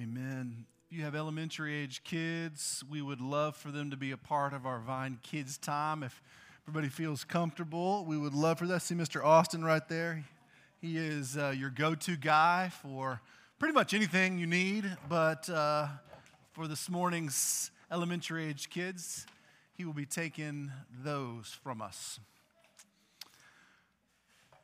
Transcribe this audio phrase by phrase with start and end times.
[0.00, 0.64] Amen.
[0.90, 4.54] If you have elementary age kids, we would love for them to be a part
[4.54, 6.02] of our Vine Kids time.
[6.02, 6.22] If
[6.66, 8.80] everybody feels comfortable, we would love for that.
[8.80, 9.22] See Mr.
[9.22, 10.24] Austin right there.
[10.80, 13.20] He is uh, your go to guy for
[13.58, 15.88] pretty much anything you need, but uh,
[16.52, 19.26] for this morning's elementary age kids,
[19.74, 20.72] he will be taking
[21.04, 22.18] those from us.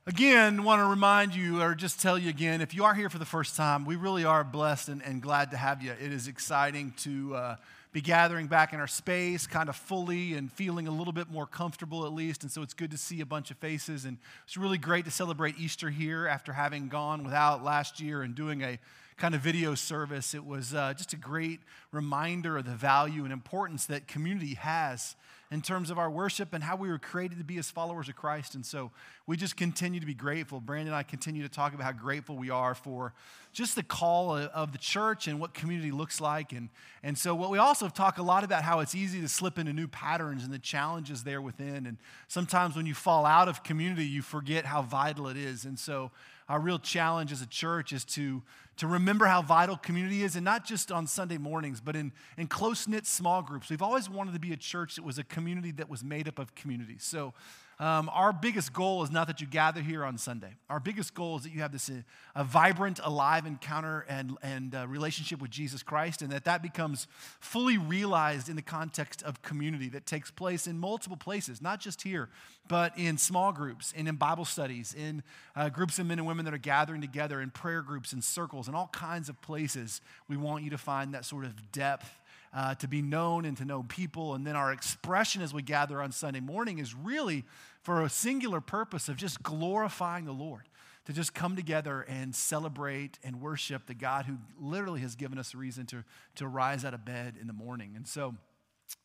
[0.09, 3.19] Again, want to remind you or just tell you again if you are here for
[3.19, 5.93] the first time, we really are blessed and, and glad to have you.
[5.93, 7.57] It is exciting to uh,
[7.93, 11.45] be gathering back in our space, kind of fully and feeling a little bit more
[11.45, 12.43] comfortable at least.
[12.43, 14.07] And so it's good to see a bunch of faces.
[14.07, 14.17] And
[14.47, 18.63] it's really great to celebrate Easter here after having gone without last year and doing
[18.63, 18.79] a
[19.19, 20.33] kind of video service.
[20.33, 25.17] It was uh, just a great reminder of the value and importance that community has
[25.51, 28.15] in terms of our worship and how we were created to be as followers of
[28.15, 28.55] Christ.
[28.55, 28.91] And so
[29.27, 30.61] we just continue to be grateful.
[30.61, 33.15] Brandon and I continue to talk about how grateful we are for
[33.53, 36.53] just the call of the church and what community looks like.
[36.53, 36.69] And,
[37.03, 39.73] and so what we also talk a lot about how it's easy to slip into
[39.73, 41.87] new patterns and the challenges there within.
[41.87, 41.97] And
[42.29, 45.65] sometimes when you fall out of community, you forget how vital it is.
[45.65, 46.11] And so
[46.49, 48.43] our real challenge as a church is to,
[48.79, 52.47] to remember how vital community is, and not just on Sunday mornings, but in, in
[52.47, 53.71] close knit small groups.
[53.71, 56.39] We've always wanted to be a church that was a community that was made up
[56.39, 57.03] of communities.
[57.05, 57.35] So
[57.81, 60.57] um, our biggest goal is not that you gather here on Sunday.
[60.69, 62.03] Our biggest goal is that you have this uh,
[62.35, 67.07] a vibrant, alive encounter and, and uh, relationship with Jesus Christ, and that that becomes
[67.39, 72.03] fully realized in the context of community that takes place in multiple places, not just
[72.03, 72.29] here,
[72.67, 75.23] but in small groups and in Bible studies, in
[75.55, 78.67] uh, groups of men and women that are gathering together, in prayer groups and circles,
[78.67, 80.01] and all kinds of places.
[80.29, 82.11] We want you to find that sort of depth
[82.53, 84.35] uh, to be known and to know people.
[84.35, 87.45] And then our expression as we gather on Sunday morning is really
[87.83, 90.69] for a singular purpose of just glorifying the Lord,
[91.07, 95.55] to just come together and celebrate and worship the God who literally has given us
[95.55, 96.05] a reason to,
[96.37, 97.93] to rise out of bed in the morning.
[97.97, 98.35] And so,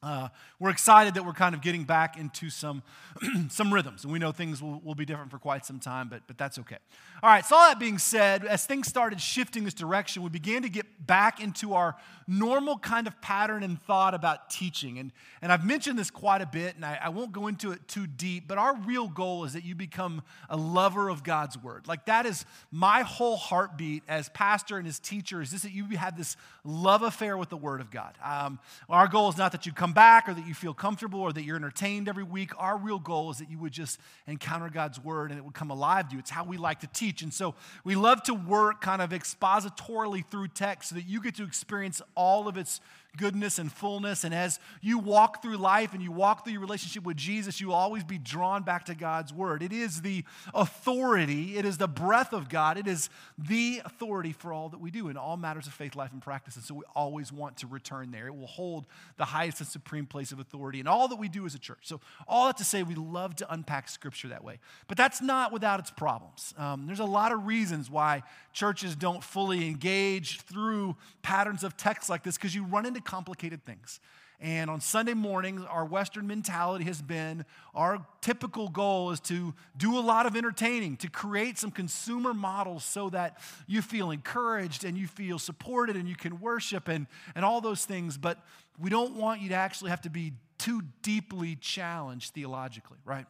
[0.03, 0.27] uh,
[0.59, 2.83] we're excited that we're kind of getting back into some,
[3.49, 6.21] some rhythms, and we know things will, will be different for quite some time, but,
[6.27, 6.77] but that's okay.
[7.21, 10.61] All right, so all that being said, as things started shifting this direction, we began
[10.63, 11.95] to get back into our
[12.27, 14.99] normal kind of pattern and thought about teaching.
[14.99, 15.11] And,
[15.41, 18.07] and I've mentioned this quite a bit, and I, I won't go into it too
[18.07, 21.87] deep, but our real goal is that you become a lover of God's word.
[21.87, 25.85] Like that is my whole heartbeat as pastor and as teacher, is this that you
[25.97, 28.17] have this love affair with the word of God.
[28.23, 31.33] Um, our goal is not that you come back or that you feel comfortable or
[31.33, 32.51] that you're entertained every week.
[32.57, 35.71] Our real goal is that you would just encounter God's word and it would come
[35.71, 36.19] alive to you.
[36.19, 37.21] It's how we like to teach.
[37.21, 41.35] And so we love to work kind of expositorily through text so that you get
[41.35, 42.81] to experience all of its
[43.17, 44.23] goodness and fullness.
[44.23, 47.67] And as you walk through life and you walk through your relationship with Jesus, you
[47.67, 49.61] will always be drawn back to God's word.
[49.61, 54.51] It is the authority, it is the breath of God, it is the authority for
[54.51, 56.55] all that we do in all matters of faith, life, and practice.
[56.55, 58.27] And so we always want to return there.
[58.27, 58.87] It will hold
[59.17, 61.79] the highest and supreme place of authority in all that we do as a church.
[61.83, 64.59] So, all that to say, we love to unpack scripture that way.
[64.87, 66.53] But that's not without its problems.
[66.57, 72.09] Um, there's a lot of reasons why churches don't fully engage through patterns of text
[72.09, 73.99] like this because you run into complicated things.
[74.39, 79.97] And on Sunday mornings, our Western mentality has been our typical goal is to do
[79.97, 84.97] a lot of entertaining, to create some consumer models so that you feel encouraged and
[84.97, 88.17] you feel supported and you can worship and, and all those things.
[88.17, 88.37] But
[88.77, 93.25] we don't want you to actually have to be too deeply challenged theologically, right?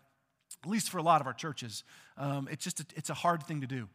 [0.63, 1.83] At least for a lot of our churches.
[2.17, 3.87] Um, it's just a, it's a hard thing to do.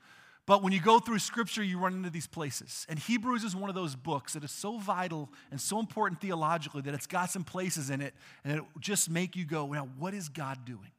[0.48, 2.86] But when you go through scripture, you run into these places.
[2.88, 6.80] And Hebrews is one of those books that is so vital and so important theologically
[6.80, 8.14] that it's got some places in it
[8.44, 10.90] and it just make you go, now, what is God doing?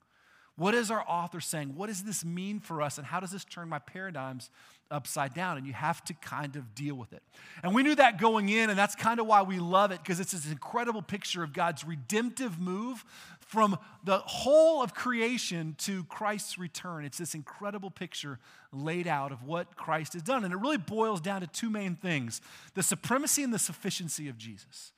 [0.55, 1.73] What is our author saying?
[1.75, 2.99] What does this mean for us?
[2.99, 4.51] And how does this turn my paradigms
[4.91, 5.57] upside down?
[5.57, 7.23] And you have to kind of deal with it.
[7.63, 10.19] And we knew that going in, and that's kind of why we love it, because
[10.19, 13.03] it's this incredible picture of God's redemptive move
[13.39, 17.03] from the whole of creation to Christ's return.
[17.03, 18.39] It's this incredible picture
[18.71, 20.43] laid out of what Christ has done.
[20.43, 22.41] And it really boils down to two main things
[22.75, 24.91] the supremacy and the sufficiency of Jesus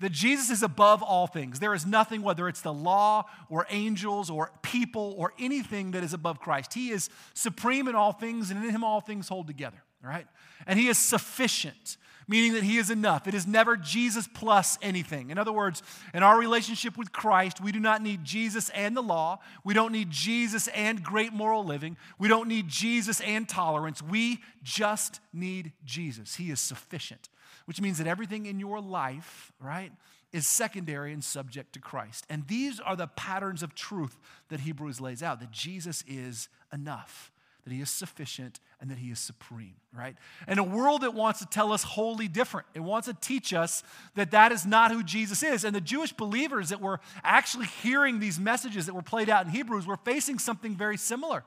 [0.00, 1.58] that Jesus is above all things.
[1.58, 6.12] There is nothing, whether it's the law or angels or people or anything that is
[6.12, 6.74] above Christ.
[6.74, 10.26] He is supreme in all things, and in him all things hold together, right?
[10.66, 11.96] And he is sufficient,
[12.28, 13.26] meaning that he is enough.
[13.26, 15.30] It is never Jesus plus anything.
[15.30, 15.82] In other words,
[16.12, 19.38] in our relationship with Christ, we do not need Jesus and the law.
[19.64, 21.96] We don't need Jesus and great moral living.
[22.18, 24.02] We don't need Jesus and tolerance.
[24.02, 26.34] We just need Jesus.
[26.34, 27.30] He is sufficient
[27.66, 29.92] which means that everything in your life, right,
[30.32, 32.24] is secondary and subject to Christ.
[32.28, 34.18] And these are the patterns of truth
[34.48, 37.32] that Hebrews lays out that Jesus is enough,
[37.64, 40.16] that He is sufficient, and that He is supreme, right?
[40.46, 43.82] In a world that wants to tell us wholly different, it wants to teach us
[44.14, 45.64] that that is not who Jesus is.
[45.64, 49.52] And the Jewish believers that were actually hearing these messages that were played out in
[49.52, 51.44] Hebrews were facing something very similar.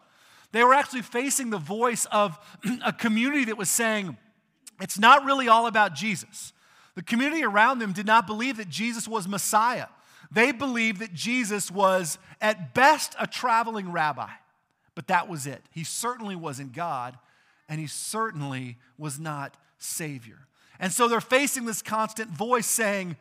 [0.52, 2.38] They were actually facing the voice of
[2.84, 4.18] a community that was saying,
[4.80, 6.54] it's not really all about Jesus.
[6.96, 9.88] The community around them did not believe that Jesus was Messiah.
[10.32, 14.30] They believed that Jesus was, at best, a traveling rabbi,
[14.96, 15.62] but that was it.
[15.72, 17.18] He certainly wasn't God,
[17.68, 20.48] and he certainly was not Savior.
[20.80, 23.18] And so they're facing this constant voice saying,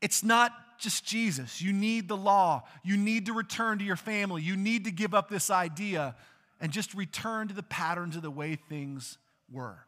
[0.00, 1.60] It's not just Jesus.
[1.60, 2.64] You need the law.
[2.84, 4.42] You need to return to your family.
[4.42, 6.14] You need to give up this idea
[6.60, 9.18] and just return to the patterns of the way things
[9.50, 9.85] were.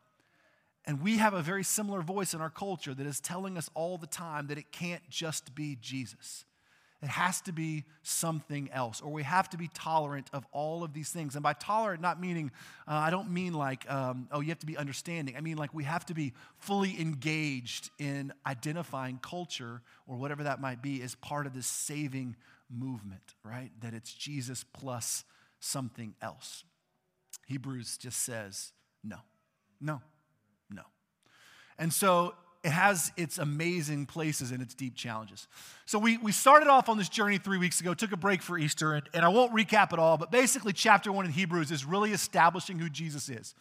[0.89, 3.99] And we have a very similar voice in our culture that is telling us all
[3.99, 6.47] the time that it can't just be Jesus.
[7.03, 10.95] It has to be something else, or we have to be tolerant of all of
[10.95, 11.37] these things.
[11.37, 12.51] And by tolerant, not meaning,
[12.89, 15.37] uh, I don't mean like, um, oh, you have to be understanding.
[15.37, 20.59] I mean like we have to be fully engaged in identifying culture, or whatever that
[20.59, 22.35] might be, as part of this saving
[22.69, 23.71] movement, right?
[23.81, 25.25] That it's Jesus plus
[25.61, 26.65] something else.
[27.47, 28.73] Hebrews just says,
[29.05, 29.19] no,
[29.81, 30.18] no, no.
[31.79, 32.35] And so
[32.65, 35.47] it has its amazing places and its deep challenges.
[35.87, 38.59] So we, we started off on this journey three weeks ago, took a break for
[38.59, 41.85] Easter, and, and I won't recap it all, but basically, chapter one in Hebrews is
[41.85, 43.55] really establishing who Jesus is.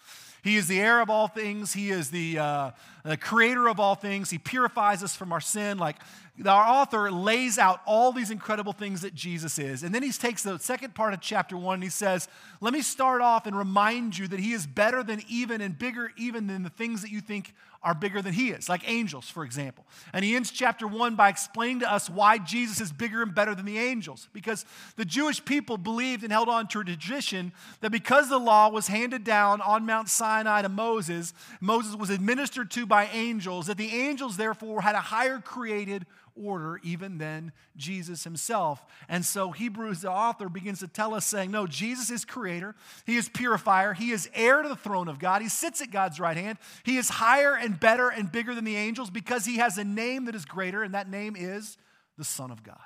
[0.43, 1.73] He is the heir of all things.
[1.73, 2.71] He is the, uh,
[3.03, 4.29] the creator of all things.
[4.29, 5.77] He purifies us from our sin.
[5.77, 5.97] Like
[6.45, 9.81] our author lays out all these incredible things that Jesus is.
[9.81, 12.27] And then he takes the second part of chapter one and he says,
[12.61, 16.11] Let me start off and remind you that he is better than even and bigger
[16.15, 17.53] even than the things that you think
[17.83, 19.85] are bigger than he is, like angels, for example.
[20.11, 23.55] And he ends chapter one by explaining to us why Jesus is bigger and better
[23.55, 24.27] than the angels.
[24.33, 27.51] Because the Jewish people believed and held on to a tradition
[27.81, 32.69] that because the law was handed down on Mount Sinai to Moses, Moses was administered
[32.71, 36.05] to by angels, that the angels therefore had a higher created
[36.41, 38.83] order even than Jesus himself.
[39.07, 42.75] And so Hebrews, the author, begins to tell us saying, no, Jesus is creator,
[43.05, 46.19] he is purifier, he is heir to the throne of God, he sits at God's
[46.19, 49.77] right hand, he is higher and better and bigger than the angels because he has
[49.77, 51.77] a name that is greater, and that name is
[52.17, 52.77] the Son of God.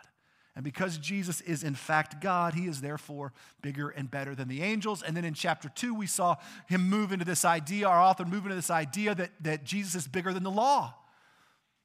[0.56, 3.32] And because Jesus is in fact God, he is therefore
[3.62, 5.02] bigger and better than the angels.
[5.02, 6.36] And then in chapter two, we saw
[6.68, 10.08] him move into this idea, our author move into this idea that, that Jesus is
[10.10, 10.94] bigger than the law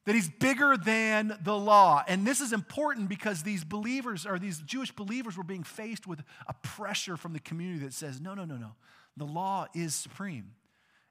[0.07, 2.01] that he's bigger than the law.
[2.07, 6.23] And this is important because these believers, or these Jewish believers, were being faced with
[6.47, 8.71] a pressure from the community that says, no, no, no, no.
[9.17, 10.51] The law is supreme.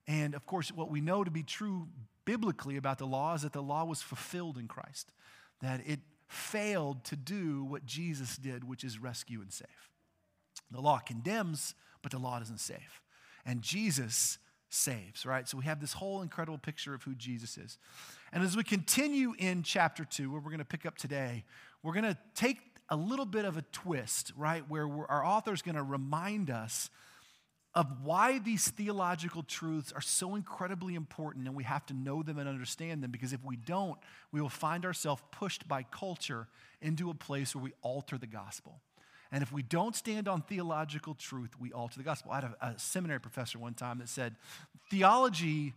[0.07, 1.89] And of course, what we know to be true
[2.25, 5.13] biblically about the law is that the law was fulfilled in Christ,
[5.61, 9.91] that it failed to do what Jesus did, which is rescue and save.
[10.71, 13.03] The law condemns, but the law doesn't save.
[13.45, 14.39] And Jesus
[14.77, 15.49] saves, right?
[15.49, 17.79] So we have this whole incredible picture of who Jesus is.
[18.33, 21.45] And as we continue in chapter two, where we're going to pick up today,
[21.83, 22.59] we're going to take
[22.89, 24.69] a little bit of a twist, right?
[24.69, 26.91] Where our author is going to remind us
[27.75, 32.39] of why these theological truths are so incredibly important and we have to know them
[32.39, 33.99] and understand them because if we don't,
[34.33, 36.49] we will find ourselves pushed by culture
[36.81, 38.81] into a place where we alter the gospel.
[39.33, 42.33] And if we don't stand on theological truth, we alter the gospel.
[42.33, 44.37] I had a, a seminary professor one time that said,
[44.91, 45.75] theology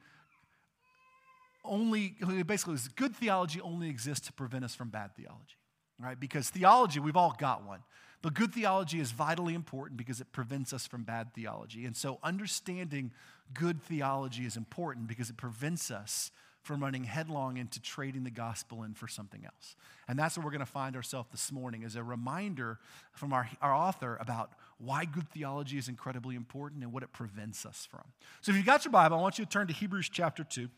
[1.65, 5.57] only, basically, good theology only exists to prevent us from bad theology,
[5.99, 6.19] right?
[6.19, 7.79] Because theology, we've all got one.
[8.21, 11.85] But good theology is vitally important because it prevents us from bad theology.
[11.85, 13.11] And so understanding
[13.53, 18.83] good theology is important because it prevents us from running headlong into trading the gospel
[18.83, 19.75] in for something else.
[20.07, 22.79] And that's where we're going to find ourselves this morning as a reminder
[23.13, 27.65] from our, our author about why good theology is incredibly important and what it prevents
[27.65, 28.03] us from.
[28.41, 30.69] So if you've got your Bible, I want you to turn to Hebrews chapter 2.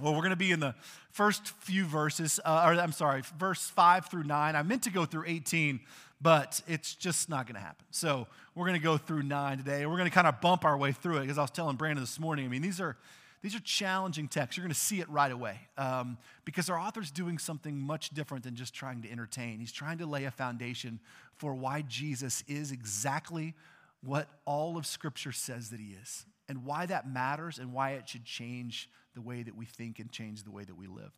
[0.00, 0.74] Well, we're going to be in the
[1.10, 4.54] first few verses, uh, or I'm sorry, verse 5 through 9.
[4.54, 5.80] I meant to go through 18,
[6.20, 7.84] but it's just not going to happen.
[7.90, 9.86] So we're going to go through 9 today.
[9.86, 12.02] We're going to kind of bump our way through it because I was telling Brandon
[12.02, 12.96] this morning, I mean, these are,
[13.42, 14.56] these are challenging texts.
[14.56, 18.44] You're going to see it right away um, because our author's doing something much different
[18.44, 19.60] than just trying to entertain.
[19.60, 20.98] He's trying to lay a foundation
[21.36, 23.54] for why Jesus is exactly
[24.02, 28.08] what all of Scripture says that he is and why that matters and why it
[28.08, 31.12] should change the way that we think and change the way that we live.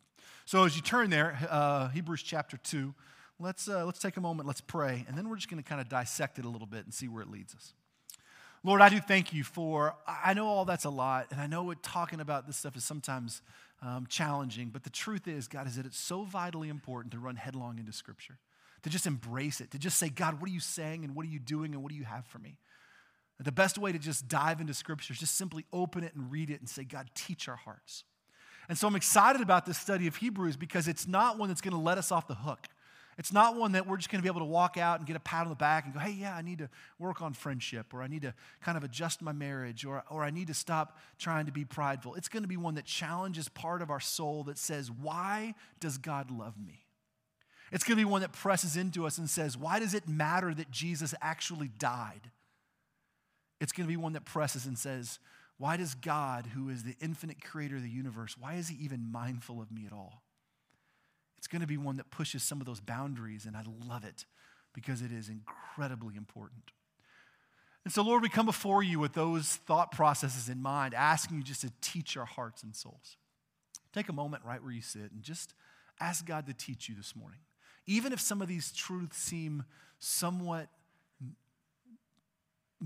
[0.45, 2.95] So as you turn there, uh, Hebrews chapter 2,
[3.39, 5.81] let's, uh, let's take a moment, let's pray, and then we're just going to kind
[5.81, 7.73] of dissect it a little bit and see where it leads us.
[8.63, 11.63] Lord, I do thank you for, I know all that's a lot, and I know
[11.63, 13.41] what talking about this stuff is sometimes
[13.81, 17.37] um, challenging, but the truth is, God, is that it's so vitally important to run
[17.37, 18.39] headlong into Scripture,
[18.83, 21.31] to just embrace it, to just say, God, what are you saying, and what are
[21.31, 22.59] you doing, and what do you have for me?
[23.39, 26.51] The best way to just dive into Scripture is just simply open it and read
[26.51, 28.05] it and say, God, teach our hearts.
[28.69, 31.73] And so I'm excited about this study of Hebrews because it's not one that's going
[31.73, 32.67] to let us off the hook.
[33.21, 35.15] It's not one that we're just going to be able to walk out and get
[35.15, 37.93] a pat on the back and go, hey, yeah, I need to work on friendship,
[37.93, 40.97] or I need to kind of adjust my marriage, or, or I need to stop
[41.19, 42.15] trying to be prideful.
[42.15, 45.99] It's going to be one that challenges part of our soul that says, why does
[45.99, 46.87] God love me?
[47.71, 50.55] It's going to be one that presses into us and says, why does it matter
[50.55, 52.31] that Jesus actually died?
[53.61, 55.19] It's going to be one that presses and says,
[55.59, 59.13] why does God, who is the infinite creator of the universe, why is he even
[59.13, 60.23] mindful of me at all?
[61.41, 64.27] It's going to be one that pushes some of those boundaries, and I love it
[64.75, 66.73] because it is incredibly important.
[67.83, 71.43] And so, Lord, we come before you with those thought processes in mind, asking you
[71.43, 73.17] just to teach our hearts and souls.
[73.95, 75.55] Take a moment right where you sit and just
[75.99, 77.41] ask God to teach you this morning.
[77.87, 79.65] Even if some of these truths seem
[79.99, 80.69] somewhat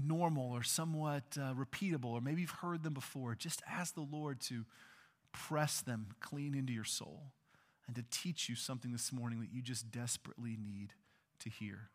[0.00, 4.40] normal or somewhat uh, repeatable, or maybe you've heard them before, just ask the Lord
[4.42, 4.64] to
[5.32, 7.32] press them clean into your soul
[7.86, 10.92] and to teach you something this morning that you just desperately need
[11.40, 11.90] to hear.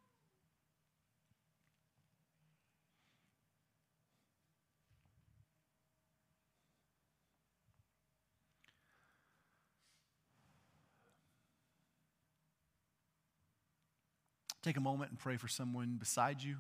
[14.62, 16.58] Take a moment and pray for someone beside you.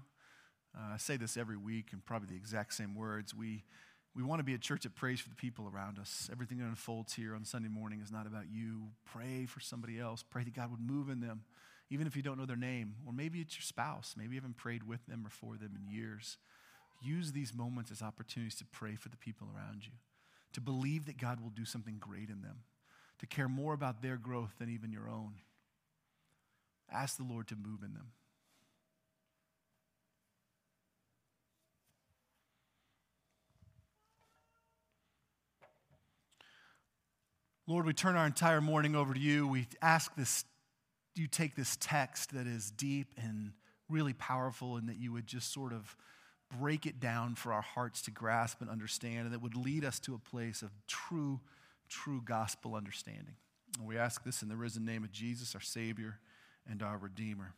[0.75, 3.35] Uh, I say this every week and probably the exact same words.
[3.35, 3.65] We,
[4.15, 6.29] we want to be a church that prays for the people around us.
[6.31, 8.89] Everything that unfolds here on Sunday morning is not about you.
[9.05, 10.23] Pray for somebody else.
[10.23, 11.43] Pray that God would move in them,
[11.89, 12.95] even if you don't know their name.
[13.05, 14.15] Or maybe it's your spouse.
[14.17, 16.37] Maybe you haven't prayed with them or for them in years.
[17.01, 19.93] Use these moments as opportunities to pray for the people around you,
[20.53, 22.63] to believe that God will do something great in them,
[23.19, 25.35] to care more about their growth than even your own.
[26.91, 28.07] Ask the Lord to move in them.
[37.69, 39.47] Lord, we turn our entire morning over to you.
[39.47, 40.43] We ask this,
[41.13, 43.51] you take this text that is deep and
[43.87, 45.95] really powerful, and that you would just sort of
[46.59, 49.99] break it down for our hearts to grasp and understand, and that would lead us
[49.99, 51.41] to a place of true,
[51.87, 53.35] true gospel understanding.
[53.77, 56.17] And we ask this in the risen name of Jesus, our Savior
[56.67, 57.53] and our Redeemer.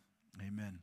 [0.46, 0.80] Amen.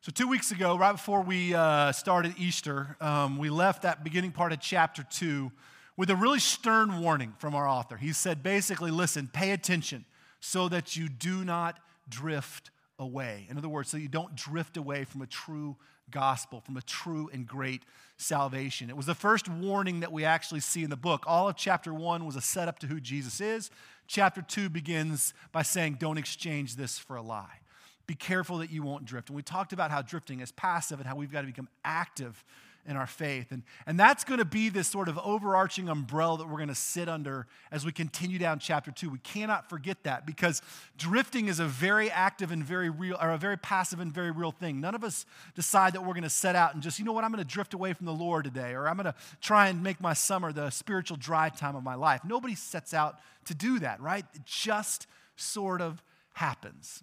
[0.00, 4.32] So, two weeks ago, right before we uh, started Easter, um, we left that beginning
[4.32, 5.52] part of chapter 2
[6.00, 7.98] with a really stern warning from our author.
[7.98, 10.06] He said basically, listen, pay attention
[10.40, 11.78] so that you do not
[12.08, 13.46] drift away.
[13.50, 15.76] In other words, so you don't drift away from a true
[16.10, 17.82] gospel, from a true and great
[18.16, 18.88] salvation.
[18.88, 21.24] It was the first warning that we actually see in the book.
[21.26, 23.70] All of chapter one was a setup to who Jesus is.
[24.06, 27.58] Chapter two begins by saying, don't exchange this for a lie.
[28.06, 29.28] Be careful that you won't drift.
[29.28, 32.42] And we talked about how drifting is passive and how we've got to become active
[32.86, 33.52] in our faith.
[33.52, 36.74] And, and that's going to be this sort of overarching umbrella that we're going to
[36.74, 39.10] sit under as we continue down chapter two.
[39.10, 40.62] We cannot forget that because
[40.96, 44.50] drifting is a very active and very real, or a very passive and very real
[44.50, 44.80] thing.
[44.80, 47.22] None of us decide that we're going to set out and just, you know what,
[47.24, 49.82] I'm going to drift away from the Lord today, or I'm going to try and
[49.82, 52.22] make my summer the spiritual dry time of my life.
[52.24, 54.24] Nobody sets out to do that, right?
[54.34, 55.06] It just
[55.36, 57.02] sort of happens.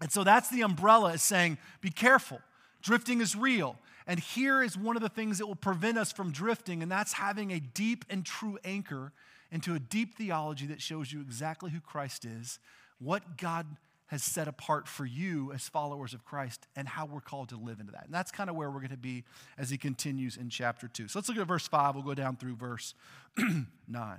[0.00, 2.40] And so that's the umbrella is saying, be careful.
[2.82, 3.76] Drifting is real.
[4.06, 7.12] And here is one of the things that will prevent us from drifting, and that's
[7.12, 9.12] having a deep and true anchor
[9.52, 12.58] into a deep theology that shows you exactly who Christ is,
[12.98, 13.66] what God
[14.06, 17.78] has set apart for you as followers of Christ, and how we're called to live
[17.78, 18.06] into that.
[18.06, 19.22] And that's kind of where we're going to be
[19.56, 21.06] as he continues in chapter 2.
[21.06, 21.94] So let's look at verse 5.
[21.94, 22.94] We'll go down through verse
[23.38, 24.18] 9.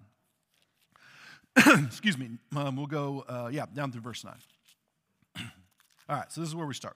[1.86, 2.30] Excuse me.
[2.56, 4.34] Um, we'll go, uh, yeah, down through verse 9.
[6.10, 6.96] All right, so this is where we start.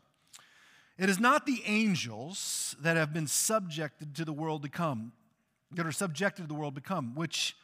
[0.97, 5.11] It is not the angels that have been subjected to the world to come,
[5.71, 7.55] that are subjected to the world to come, which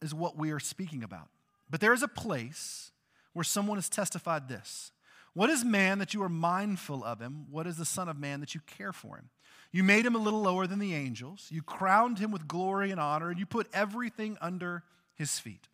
[0.00, 1.28] is what we are speaking about.
[1.68, 2.90] But there is a place
[3.32, 4.92] where someone has testified this
[5.34, 7.46] What is man that you are mindful of him?
[7.50, 9.28] What is the Son of Man that you care for him?
[9.72, 13.00] You made him a little lower than the angels, you crowned him with glory and
[13.00, 15.68] honor, and you put everything under his feet.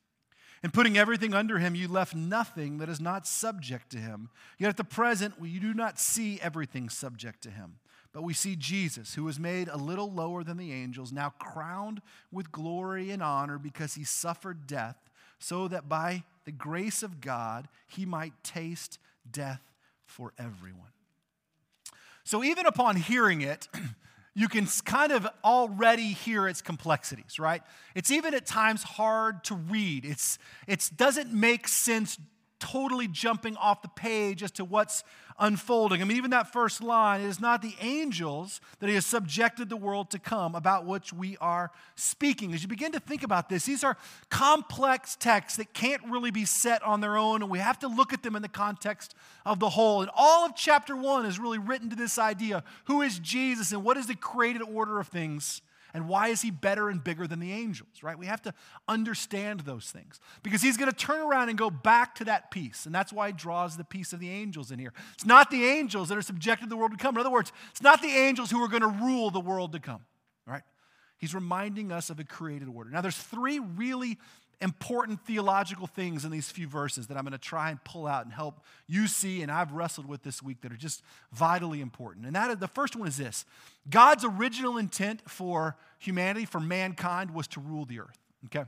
[0.62, 4.28] And putting everything under him, you left nothing that is not subject to him.
[4.58, 7.78] Yet at the present, we do not see everything subject to him.
[8.12, 12.02] But we see Jesus, who was made a little lower than the angels, now crowned
[12.30, 14.96] with glory and honor because he suffered death,
[15.38, 19.62] so that by the grace of God he might taste death
[20.04, 20.92] for everyone.
[22.24, 23.66] So even upon hearing it,
[24.34, 27.62] you can kind of already hear its complexities, right?
[27.94, 30.04] It's even at times hard to read.
[30.04, 32.18] It's, it doesn't make sense
[32.58, 35.02] totally jumping off the page as to what's
[35.38, 36.00] unfolding.
[36.00, 39.68] I mean, even that first line, it is not the angels that he has subjected
[39.68, 42.54] the world to come about which we are speaking.
[42.54, 43.96] As you begin to think about this, these are
[44.30, 48.12] complex texts that can't really be set on their own, and we have to look
[48.12, 50.02] at them in the context of the whole.
[50.02, 53.84] And all of chapter one is really written to this idea who is Jesus and
[53.84, 55.62] what is the created order of things?
[55.94, 58.18] And why is he better and bigger than the angels, right?
[58.18, 58.54] We have to
[58.88, 62.86] understand those things because he's going to turn around and go back to that piece.
[62.86, 64.92] And that's why he draws the piece of the angels in here.
[65.14, 67.14] It's not the angels that are subjected to the world to come.
[67.16, 69.80] In other words, it's not the angels who are going to rule the world to
[69.80, 70.00] come,
[70.46, 70.62] right?
[71.18, 72.90] He's reminding us of a created order.
[72.90, 74.18] Now, there's three really
[74.62, 78.24] important theological things in these few verses that I'm going to try and pull out
[78.24, 81.02] and help you see, and I've wrestled with this week that are just
[81.32, 82.26] vitally important.
[82.26, 83.44] And that is, the first one is this
[83.90, 88.18] God's original intent for humanity, for mankind, was to rule the earth.
[88.46, 88.64] Okay?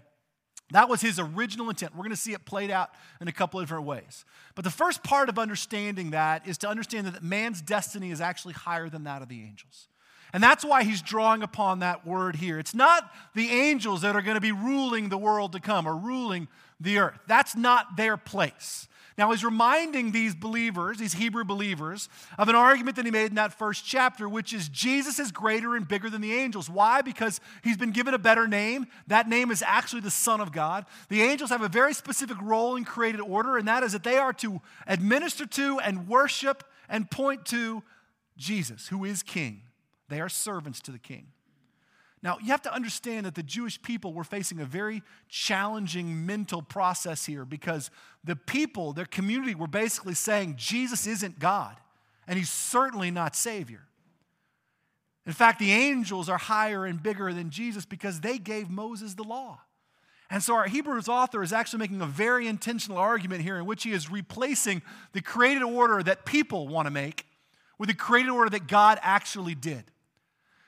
[0.72, 1.94] That was his original intent.
[1.94, 4.24] We're going to see it played out in a couple of different ways.
[4.54, 8.54] But the first part of understanding that is to understand that man's destiny is actually
[8.54, 9.88] higher than that of the angels.
[10.34, 12.58] And that's why he's drawing upon that word here.
[12.58, 15.96] It's not the angels that are going to be ruling the world to come or
[15.96, 16.48] ruling
[16.80, 17.20] the earth.
[17.28, 18.88] That's not their place.
[19.16, 23.36] Now, he's reminding these believers, these Hebrew believers, of an argument that he made in
[23.36, 26.68] that first chapter, which is Jesus is greater and bigger than the angels.
[26.68, 27.00] Why?
[27.00, 28.88] Because he's been given a better name.
[29.06, 30.84] That name is actually the Son of God.
[31.10, 34.18] The angels have a very specific role in created order, and that is that they
[34.18, 37.84] are to administer to and worship and point to
[38.36, 39.62] Jesus, who is King.
[40.08, 41.28] They are servants to the king.
[42.22, 46.62] Now, you have to understand that the Jewish people were facing a very challenging mental
[46.62, 47.90] process here because
[48.24, 51.76] the people, their community, were basically saying Jesus isn't God
[52.26, 53.82] and he's certainly not Savior.
[55.26, 59.22] In fact, the angels are higher and bigger than Jesus because they gave Moses the
[59.22, 59.60] law.
[60.30, 63.84] And so, our Hebrews author is actually making a very intentional argument here in which
[63.84, 64.80] he is replacing
[65.12, 67.26] the created order that people want to make
[67.78, 69.84] with the created order that God actually did.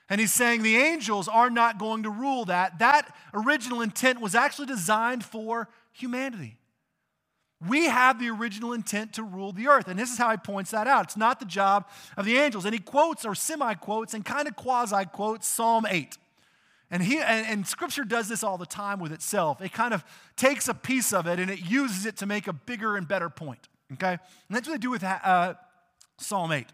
[0.09, 2.79] And he's saying the angels are not going to rule that.
[2.79, 6.57] That original intent was actually designed for humanity.
[7.67, 9.87] We have the original intent to rule the earth.
[9.87, 11.05] And this is how he points that out.
[11.05, 12.65] It's not the job of the angels.
[12.65, 16.17] And he quotes or semi quotes and kind of quasi quotes Psalm 8.
[16.89, 19.61] And, he, and, and, scripture does this all the time with itself.
[19.61, 20.05] It kind of
[20.37, 23.29] takes a piece of it and it uses it to make a bigger and better
[23.29, 23.67] point.
[23.93, 24.11] Okay?
[24.11, 25.55] And that's what they do with uh,
[26.17, 26.67] Psalm 8.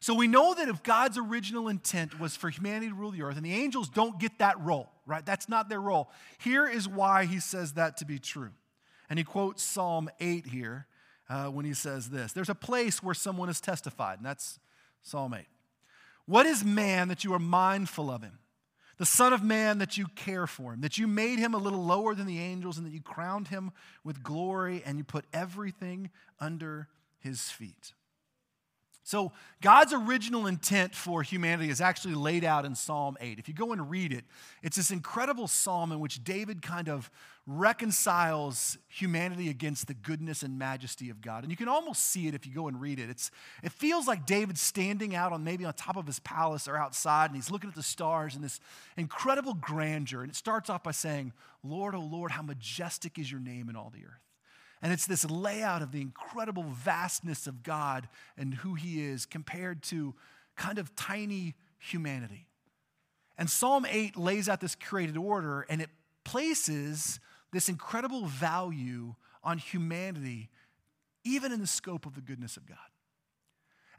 [0.00, 3.36] So we know that if God's original intent was for humanity to rule the earth,
[3.36, 5.24] and the angels don't get that role, right?
[5.24, 6.10] That's not their role.
[6.38, 8.50] Here is why he says that to be true.
[9.10, 10.86] And he quotes Psalm 8 here
[11.28, 14.60] uh, when he says this There's a place where someone has testified, and that's
[15.02, 15.46] Psalm 8.
[16.26, 18.38] What is man that you are mindful of him?
[18.98, 21.84] The Son of Man that you care for him, that you made him a little
[21.84, 23.72] lower than the angels, and that you crowned him
[24.04, 26.88] with glory, and you put everything under
[27.20, 27.94] his feet.
[29.08, 33.38] So, God's original intent for humanity is actually laid out in Psalm 8.
[33.38, 34.26] If you go and read it,
[34.62, 37.10] it's this incredible psalm in which David kind of
[37.46, 41.42] reconciles humanity against the goodness and majesty of God.
[41.42, 43.08] And you can almost see it if you go and read it.
[43.08, 43.30] It's,
[43.62, 47.30] it feels like David standing out on maybe on top of his palace or outside,
[47.30, 48.60] and he's looking at the stars and this
[48.98, 50.20] incredible grandeur.
[50.20, 51.32] And it starts off by saying,
[51.64, 54.27] Lord, oh Lord, how majestic is your name in all the earth.
[54.80, 59.82] And it's this layout of the incredible vastness of God and who He is compared
[59.84, 60.14] to
[60.56, 62.46] kind of tiny humanity.
[63.36, 65.90] And Psalm 8 lays out this created order and it
[66.24, 67.20] places
[67.52, 70.50] this incredible value on humanity,
[71.24, 72.78] even in the scope of the goodness of God.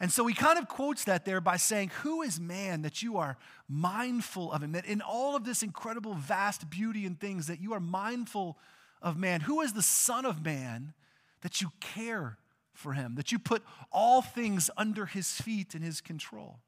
[0.02, 3.18] And so he kind of quotes that there by saying, Who is man that you
[3.18, 3.38] are
[3.68, 4.72] mindful of him?
[4.72, 8.58] That in all of this incredible, vast beauty and things, that you are mindful
[9.02, 9.42] of man?
[9.42, 10.94] Who is the Son of Man
[11.42, 12.38] that you care
[12.74, 16.60] for him, that you put all things under his feet and his control?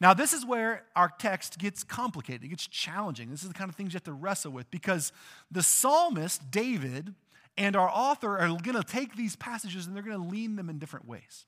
[0.00, 3.30] Now, this is where our text gets complicated, it gets challenging.
[3.30, 5.12] This is the kind of things you have to wrestle with because
[5.50, 7.14] the psalmist, David,
[7.56, 10.68] and our author are going to take these passages and they're going to lean them
[10.68, 11.46] in different ways.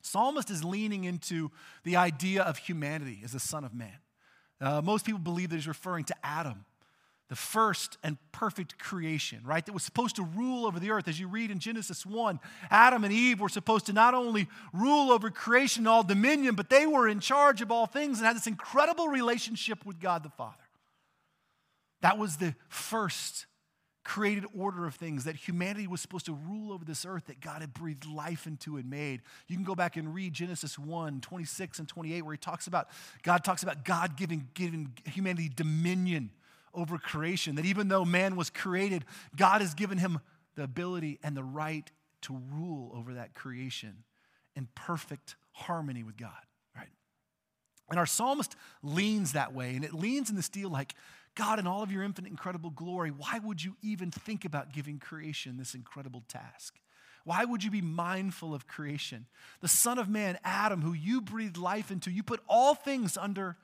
[0.00, 1.50] Psalmist is leaning into
[1.82, 3.98] the idea of humanity as the Son of Man.
[4.60, 6.64] Uh, most people believe that he's referring to Adam
[7.28, 9.64] the first and perfect creation, right?
[9.64, 11.08] That was supposed to rule over the earth.
[11.08, 12.38] As you read in Genesis 1,
[12.70, 16.68] Adam and Eve were supposed to not only rule over creation and all dominion, but
[16.68, 20.28] they were in charge of all things and had this incredible relationship with God the
[20.30, 20.56] Father.
[22.02, 23.46] That was the first
[24.04, 27.62] created order of things that humanity was supposed to rule over this earth that God
[27.62, 29.22] had breathed life into and made.
[29.48, 32.88] You can go back and read Genesis 1, 26 and 28, where he talks about
[33.22, 36.30] God talks about God giving, giving humanity dominion
[36.74, 37.54] over creation.
[37.56, 39.04] That even though man was created,
[39.36, 40.20] God has given him
[40.54, 41.90] the ability and the right
[42.22, 44.04] to rule over that creation
[44.56, 46.30] in perfect harmony with God,
[46.76, 46.88] right?
[47.90, 50.94] And our psalmist leans that way, and it leans in this deal like,
[51.34, 54.98] God, in all of your infinite, incredible glory, why would you even think about giving
[54.98, 56.76] creation this incredible task?
[57.24, 59.26] Why would you be mindful of creation?
[59.60, 63.56] The Son of Man, Adam, who you breathed life into, you put all things under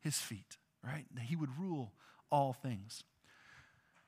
[0.00, 1.04] his feet, right?
[1.14, 1.92] That he would rule
[2.30, 3.04] all things.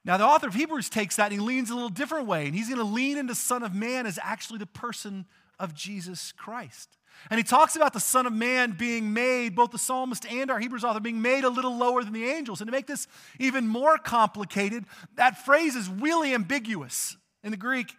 [0.05, 2.55] Now, the author of Hebrews takes that and he leans a little different way, and
[2.55, 5.27] he's going to lean into Son of Man as actually the person
[5.61, 6.97] of Jesus Christ.
[7.31, 10.59] And he talks about the Son of Man being made, both the psalmist and our
[10.59, 12.61] Hebrews author, being made a little lower than the angels.
[12.61, 13.07] And to make this
[13.39, 17.95] even more complicated, that phrase is really ambiguous in the Greek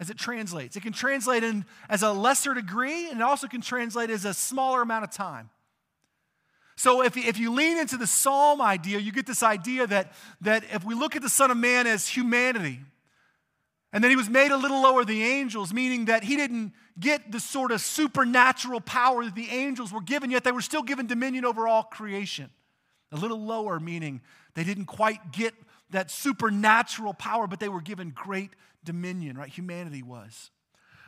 [0.00, 0.76] as it translates.
[0.76, 4.34] It can translate in as a lesser degree, and it also can translate as a
[4.34, 5.50] smaller amount of time.
[6.76, 10.64] So if, if you lean into the psalm idea, you get this idea that, that
[10.72, 12.80] if we look at the Son of Man as humanity,
[13.92, 16.72] and then he was made a little lower than the angels, meaning that he didn't
[16.98, 20.82] get the sort of supernatural power that the angels were given, yet they were still
[20.82, 22.50] given dominion over all creation.
[23.12, 24.20] A little lower, meaning
[24.54, 25.54] they didn't quite get
[25.90, 28.50] that supernatural power, but they were given great
[28.82, 29.48] dominion, right?
[29.48, 30.50] Humanity was.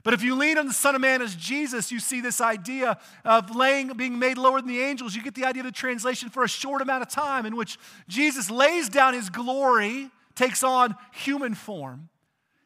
[0.07, 2.97] But if you lean on the Son of Man as Jesus, you see this idea
[3.25, 5.17] of laying, being made lower than the angels.
[5.17, 7.77] You get the idea of the translation for a short amount of time in which
[8.07, 12.09] Jesus lays down his glory, takes on human form,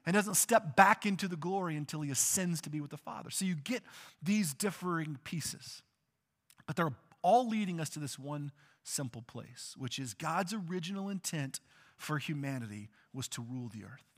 [0.05, 3.31] and doesn't step back into the glory until he ascends to be with the Father.
[3.31, 3.83] So you get
[4.23, 5.81] these differing pieces.
[6.67, 8.53] But they're all leading us to this one
[8.85, 11.61] simple place, which is God's original intent
[11.97, 14.10] for humanity was to rule the earth.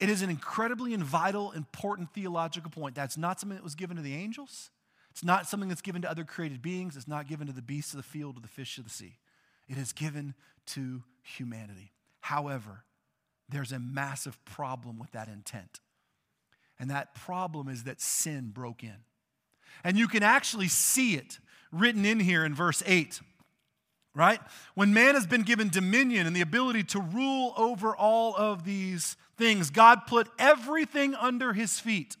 [0.00, 2.94] It is an incredibly and vital, important theological point.
[2.94, 4.70] That's not something that was given to the angels.
[5.10, 6.96] It's not something that's given to other created beings.
[6.96, 9.18] It's not given to the beasts of the field or the fish of the sea.
[9.68, 10.34] It is given
[10.66, 11.92] to humanity.
[12.20, 12.84] However,
[13.48, 15.80] there's a massive problem with that intent.
[16.78, 18.96] And that problem is that sin broke in.
[19.84, 21.38] And you can actually see it
[21.72, 23.20] written in here in verse 8,
[24.14, 24.40] right?
[24.74, 29.16] When man has been given dominion and the ability to rule over all of these
[29.40, 32.16] things, God put everything under his feet.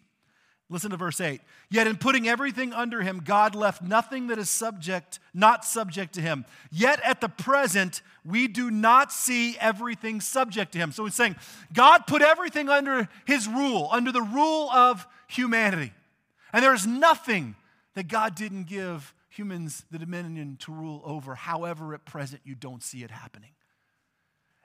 [0.68, 1.40] Listen to verse 8.
[1.68, 6.20] Yet in putting everything under him, God left nothing that is subject, not subject to
[6.20, 6.44] him.
[6.70, 10.92] Yet at the present, we do not see everything subject to him.
[10.92, 11.36] So he's saying,
[11.72, 15.92] God put everything under his rule, under the rule of humanity.
[16.52, 17.54] And there's nothing
[17.94, 21.34] that God didn't give humans the dominion to rule over.
[21.34, 23.50] However, at present, you don't see it happening.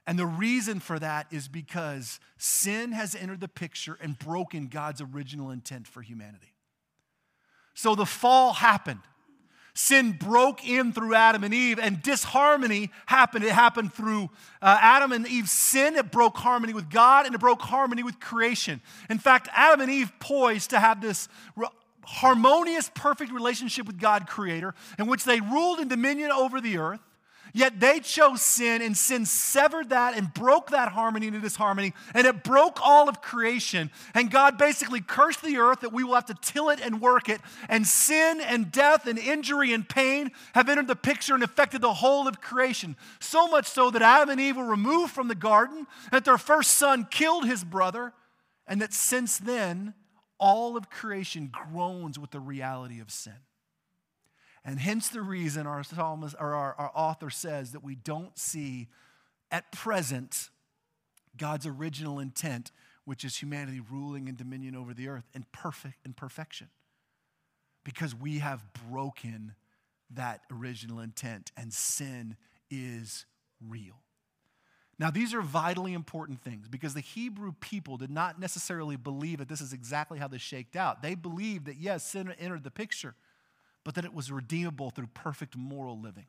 [0.07, 5.01] And the reason for that is because sin has entered the picture and broken God's
[5.01, 6.53] original intent for humanity.
[7.73, 9.01] So the fall happened.
[9.77, 13.43] Sin broke in through Adam and Eve, and disharmony happened.
[13.43, 14.29] It happened through
[14.61, 15.95] uh, Adam and Eve's sin.
[15.95, 18.81] It broke harmony with God, and it broke harmony with creation.
[19.09, 21.27] In fact, Adam and Eve poised to have this
[22.05, 27.01] harmonious, perfect relationship with God, Creator, in which they ruled in dominion over the earth.
[27.55, 32.27] Yet they chose sin, and sin severed that and broke that harmony into disharmony, and
[32.27, 33.91] it broke all of creation.
[34.13, 37.29] And God basically cursed the earth that we will have to till it and work
[37.29, 37.39] it.
[37.69, 41.93] And sin and death and injury and pain have entered the picture and affected the
[41.93, 42.97] whole of creation.
[43.21, 46.73] So much so that Adam and Eve were removed from the garden, that their first
[46.73, 48.11] son killed his brother,
[48.67, 49.93] and that since then,
[50.37, 53.37] all of creation groans with the reality of sin.
[54.65, 58.87] And hence the reason our psalmist or our, our author says that we don't see
[59.51, 60.49] at present
[61.37, 62.71] God's original intent,
[63.05, 66.69] which is humanity ruling and dominion over the earth in perfect in perfection.
[67.83, 69.53] Because we have broken
[70.09, 72.35] that original intent and sin
[72.71, 73.27] is
[73.61, 74.01] real.
[74.97, 79.49] Now, these are vitally important things because the Hebrew people did not necessarily believe that
[79.49, 81.01] this is exactly how this shaked out.
[81.03, 83.13] They believed that, yes, sin entered the picture,
[83.85, 86.25] but that it was redeemable through perfect moral living.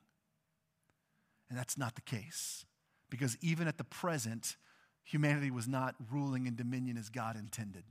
[1.49, 2.64] And that's not the case
[3.11, 4.57] because even at the present,
[5.03, 7.83] humanity was not ruling in dominion as God intended.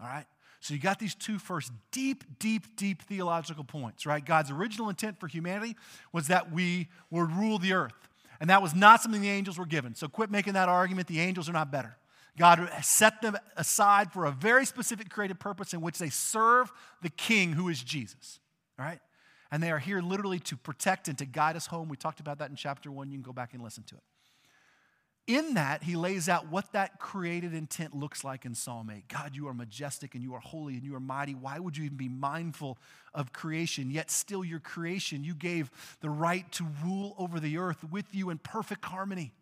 [0.00, 0.26] All right?
[0.60, 4.24] So you got these two first deep, deep, deep theological points, right?
[4.24, 5.76] God's original intent for humanity
[6.12, 8.08] was that we would rule the earth.
[8.40, 9.94] And that was not something the angels were given.
[9.94, 11.06] So quit making that argument.
[11.06, 11.96] The angels are not better.
[12.38, 17.10] God set them aside for a very specific created purpose in which they serve the
[17.10, 18.40] king who is Jesus.
[18.82, 19.00] Right?
[19.50, 21.88] And they are here literally to protect and to guide us home.
[21.88, 23.10] We talked about that in chapter one.
[23.10, 24.02] You can go back and listen to it.
[25.28, 29.06] In that, he lays out what that created intent looks like in Psalm 8.
[29.06, 31.32] God, you are majestic and you are holy and you are mighty.
[31.32, 32.76] Why would you even be mindful
[33.14, 33.90] of creation?
[33.92, 38.30] Yet, still, your creation, you gave the right to rule over the earth with you
[38.30, 39.32] in perfect harmony.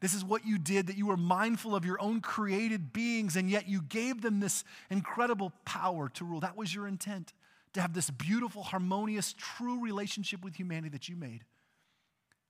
[0.00, 3.50] This is what you did, that you were mindful of your own created beings, and
[3.50, 6.40] yet you gave them this incredible power to rule.
[6.40, 7.32] That was your intent,
[7.74, 11.44] to have this beautiful, harmonious, true relationship with humanity that you made,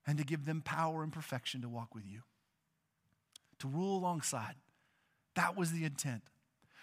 [0.07, 2.23] and to give them power and perfection to walk with you,
[3.59, 4.55] to rule alongside.
[5.35, 6.23] That was the intent.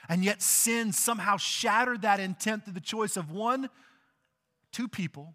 [0.07, 3.69] And yet sin somehow shattered that intent through the choice of one,
[4.71, 5.33] two people,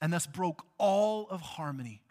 [0.00, 2.02] and thus broke all of harmony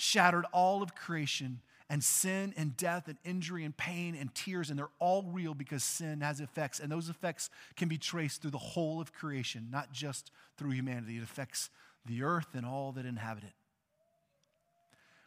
[0.00, 4.78] shattered all of creation and sin and death and injury and pain and tears, and
[4.78, 8.58] they're all real because sin has effects, and those effects can be traced through the
[8.58, 11.16] whole of creation, not just through humanity.
[11.16, 11.68] It affects
[12.06, 13.52] the earth and all that inhabit it.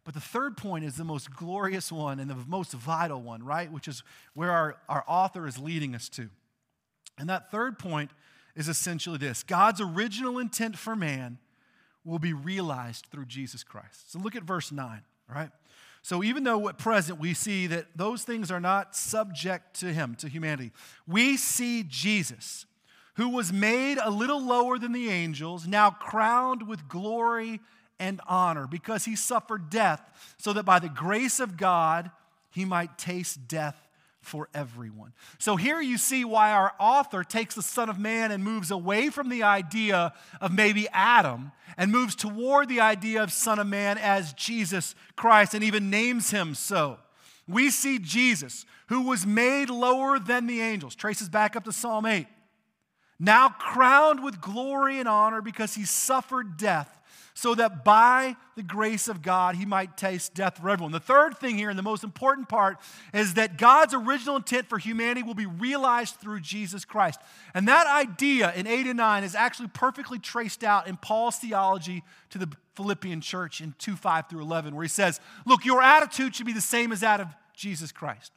[0.06, 3.72] But the third point is the most glorious one and the most vital one, right?
[3.72, 4.02] Which is
[4.34, 6.30] where our, our author is leading us to.
[7.18, 8.12] And that third point
[8.56, 11.40] is essentially this God's original intent for man
[12.06, 14.12] will be realized through Jesus Christ.
[14.12, 15.52] So look at verse 9, all right?
[16.04, 20.16] So even though at present we see that those things are not subject to him,
[20.16, 20.72] to humanity,
[21.08, 22.66] we see Jesus,
[23.16, 27.62] who was made a little lower than the angels, now crowned with glory
[28.00, 32.12] and honor because he suffered death, so that by the grace of God
[32.52, 33.83] he might taste death
[34.24, 35.14] for everyone.
[35.38, 39.10] So here you see why our author takes the Son of Man and moves away
[39.10, 43.98] from the idea of maybe Adam and moves toward the idea of Son of Man
[43.98, 46.98] as Jesus Christ and even names him so.
[47.48, 52.06] We see Jesus, who was made lower than the angels, traces back up to Psalm
[52.06, 52.26] 8,
[53.20, 57.00] now crowned with glory and honor because he suffered death
[57.34, 60.92] so that by the grace of God he might taste death for everyone.
[60.92, 62.78] The third thing here, and the most important part,
[63.14, 67.20] is that God's original intent for humanity will be realized through Jesus Christ.
[67.54, 72.04] And that idea in 8 and 9 is actually perfectly traced out in Paul's theology
[72.30, 76.36] to the Philippian church in 2 5 through 11, where he says, Look, your attitude
[76.36, 78.32] should be the same as that of Jesus Christ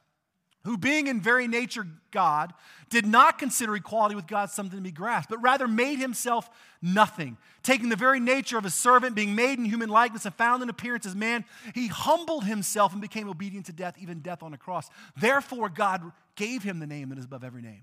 [0.66, 2.52] who, being in very nature God,
[2.90, 6.50] did not consider equality with God something to be grasped, but rather made himself
[6.82, 7.38] nothing.
[7.62, 10.68] Taking the very nature of a servant, being made in human likeness, and found in
[10.68, 14.58] appearance as man, he humbled himself and became obedient to death, even death on a
[14.58, 14.90] cross.
[15.16, 17.82] Therefore, God gave him the name that is above every name.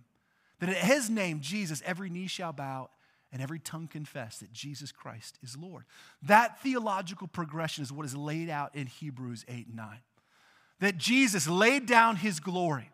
[0.60, 2.90] That at his name, Jesus, every knee shall bow
[3.32, 5.86] and every tongue confess that Jesus Christ is Lord.
[6.22, 10.00] That theological progression is what is laid out in Hebrews 8 and 9
[10.80, 12.90] that Jesus laid down his glory,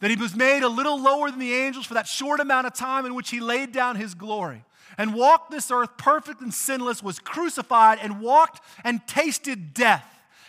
[0.00, 2.74] that he was made a little lower than the angels for that short amount of
[2.74, 4.64] time in which he laid down his glory
[4.98, 10.04] and walked this earth perfect and sinless, was crucified and walked and tasted death.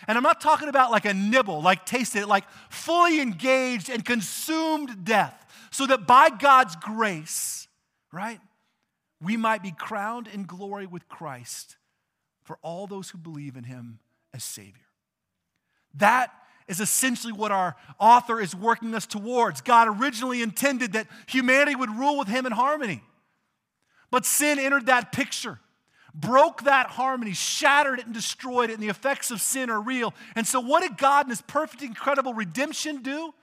[0.06, 5.04] And I'm not talking about like a nibble, like tasted like fully engaged and consumed
[5.04, 7.68] death, so that by God's grace,
[8.12, 8.40] right,
[9.20, 11.76] we might be crowned in glory with Christ
[12.42, 13.98] for all those who believe in him
[14.32, 14.87] as Savior.
[15.94, 16.32] That
[16.68, 19.62] is essentially what our author is working us towards.
[19.62, 23.02] God originally intended that humanity would rule with him in harmony.
[24.10, 25.58] But sin entered that picture,
[26.14, 30.14] broke that harmony, shattered it, and destroyed it, and the effects of sin are real.
[30.34, 33.34] And so, what did God in his perfect, incredible redemption do?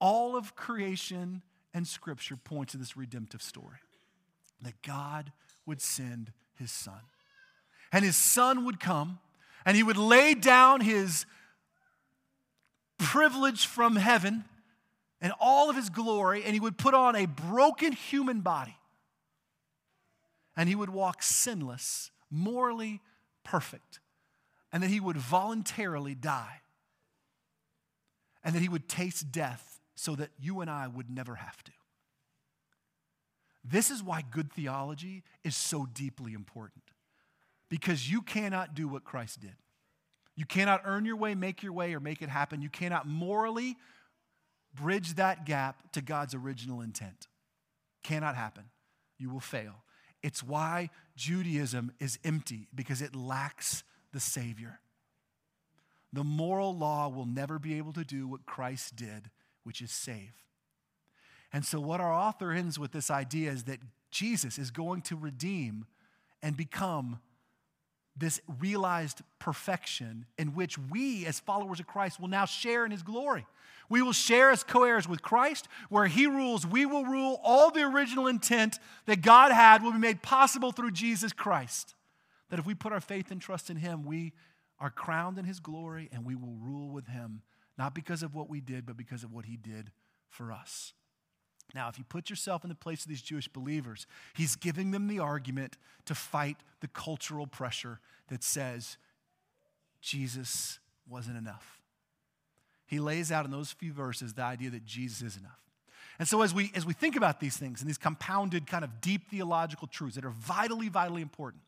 [0.00, 1.42] All of creation
[1.74, 3.78] and scripture point to this redemptive story
[4.62, 5.32] that God
[5.66, 7.00] would send his son.
[7.92, 9.18] And his son would come
[9.68, 11.26] and he would lay down his
[12.96, 14.46] privilege from heaven
[15.20, 18.78] and all of his glory, and he would put on a broken human body.
[20.56, 23.02] And he would walk sinless, morally
[23.44, 24.00] perfect.
[24.72, 26.62] And that he would voluntarily die.
[28.42, 31.72] And that he would taste death so that you and I would never have to.
[33.62, 36.84] This is why good theology is so deeply important.
[37.68, 39.56] Because you cannot do what Christ did.
[40.34, 42.62] You cannot earn your way, make your way, or make it happen.
[42.62, 43.76] You cannot morally
[44.74, 47.26] bridge that gap to God's original intent.
[48.02, 48.64] Cannot happen.
[49.18, 49.82] You will fail.
[50.22, 54.80] It's why Judaism is empty, because it lacks the Savior.
[56.12, 59.30] The moral law will never be able to do what Christ did,
[59.64, 60.32] which is save.
[61.52, 65.16] And so, what our author ends with this idea is that Jesus is going to
[65.16, 65.86] redeem
[66.42, 67.20] and become
[68.18, 73.02] this realized perfection in which we, as followers of Christ, will now share in his
[73.02, 73.46] glory.
[73.88, 75.68] We will share as co heirs with Christ.
[75.88, 77.40] Where he rules, we will rule.
[77.42, 81.94] All the original intent that God had will be made possible through Jesus Christ.
[82.50, 84.32] That if we put our faith and trust in him, we
[84.78, 87.42] are crowned in his glory and we will rule with him,
[87.76, 89.90] not because of what we did, but because of what he did
[90.28, 90.92] for us.
[91.74, 95.06] Now, if you put yourself in the place of these Jewish believers, he's giving them
[95.06, 95.76] the argument
[96.06, 98.96] to fight the cultural pressure that says,
[100.00, 100.78] Jesus
[101.08, 101.80] wasn't enough.
[102.86, 105.58] He lays out in those few verses the idea that Jesus is enough.
[106.18, 109.00] And so, as we, as we think about these things and these compounded, kind of
[109.00, 111.62] deep theological truths that are vitally, vitally important,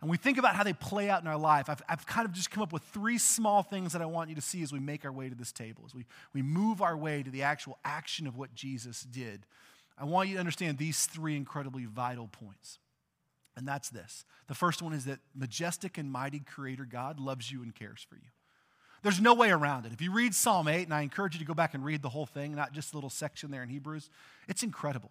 [0.00, 2.32] and we think about how they play out in our life, I've, I've kind of
[2.32, 4.78] just come up with three small things that I want you to see as we
[4.78, 7.78] make our way to this table, as we, we move our way to the actual
[7.84, 9.44] action of what Jesus did.
[9.98, 12.78] I want you to understand these three incredibly vital points.
[13.56, 17.62] And that's this the first one is that majestic and mighty Creator God loves you
[17.62, 18.30] and cares for you.
[19.02, 19.92] There's no way around it.
[19.92, 22.08] If you read Psalm 8, and I encourage you to go back and read the
[22.08, 24.10] whole thing, not just a little section there in Hebrews,
[24.48, 25.10] it's incredible.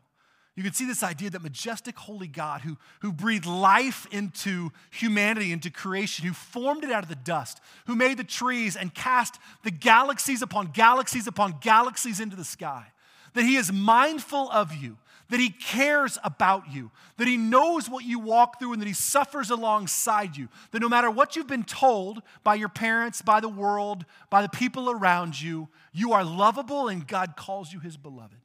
[0.57, 5.51] You can see this idea that majestic, holy God who, who breathed life into humanity,
[5.51, 9.37] into creation, who formed it out of the dust, who made the trees and cast
[9.63, 12.87] the galaxies upon galaxies upon galaxies into the sky,
[13.35, 14.97] that he is mindful of you,
[15.29, 18.93] that he cares about you, that he knows what you walk through, and that he
[18.93, 20.49] suffers alongside you.
[20.71, 24.49] That no matter what you've been told by your parents, by the world, by the
[24.49, 28.39] people around you, you are lovable and God calls you his beloved.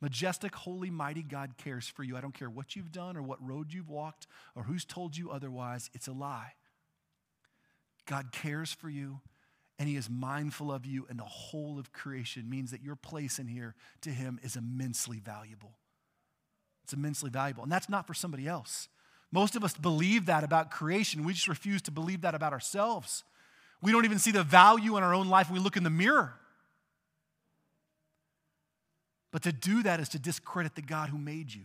[0.00, 2.16] Majestic, holy, mighty God cares for you.
[2.16, 5.30] I don't care what you've done or what road you've walked or who's told you
[5.30, 6.54] otherwise, it's a lie.
[8.06, 9.20] God cares for you
[9.80, 13.38] and he is mindful of you, and the whole of creation means that your place
[13.38, 15.72] in here to him is immensely valuable.
[16.84, 17.62] It's immensely valuable.
[17.62, 18.90] And that's not for somebody else.
[19.32, 21.24] Most of us believe that about creation.
[21.24, 23.24] We just refuse to believe that about ourselves.
[23.80, 25.88] We don't even see the value in our own life when we look in the
[25.88, 26.34] mirror.
[29.30, 31.64] But to do that is to discredit the God who made you.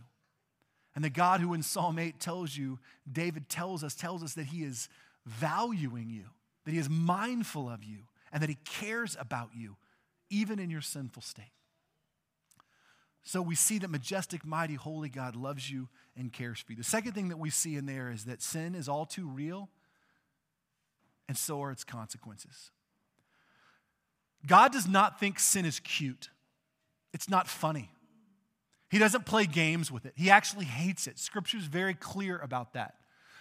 [0.94, 2.78] And the God who in Psalm 8 tells you,
[3.10, 4.88] David tells us, tells us that he is
[5.26, 6.24] valuing you,
[6.64, 7.98] that he is mindful of you,
[8.32, 9.76] and that he cares about you,
[10.30, 11.52] even in your sinful state.
[13.24, 16.78] So we see that majestic, mighty, holy God loves you and cares for you.
[16.78, 19.68] The second thing that we see in there is that sin is all too real,
[21.28, 22.70] and so are its consequences.
[24.46, 26.30] God does not think sin is cute,
[27.12, 27.90] it's not funny.
[28.90, 30.12] He doesn't play games with it.
[30.16, 31.18] He actually hates it.
[31.18, 32.94] Scripture is very clear about that.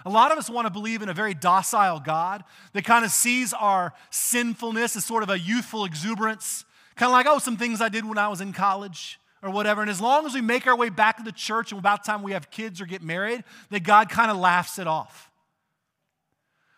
[0.06, 3.12] A lot of us want to believe in a very docile God that kind of
[3.12, 7.82] sees our sinfulness as sort of a youthful exuberance, kind of like, oh, some things
[7.82, 9.82] I did when I was in college or whatever.
[9.82, 12.24] And as long as we make our way back to the church and about time
[12.24, 15.32] we have kids or get married, that God kind of laughs it off.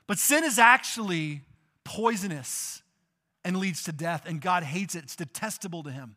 [0.08, 1.42] But sin is actually
[1.84, 2.82] poisonous
[3.44, 5.04] and leads to death, and God hates it.
[5.04, 6.16] It's detestable to Him.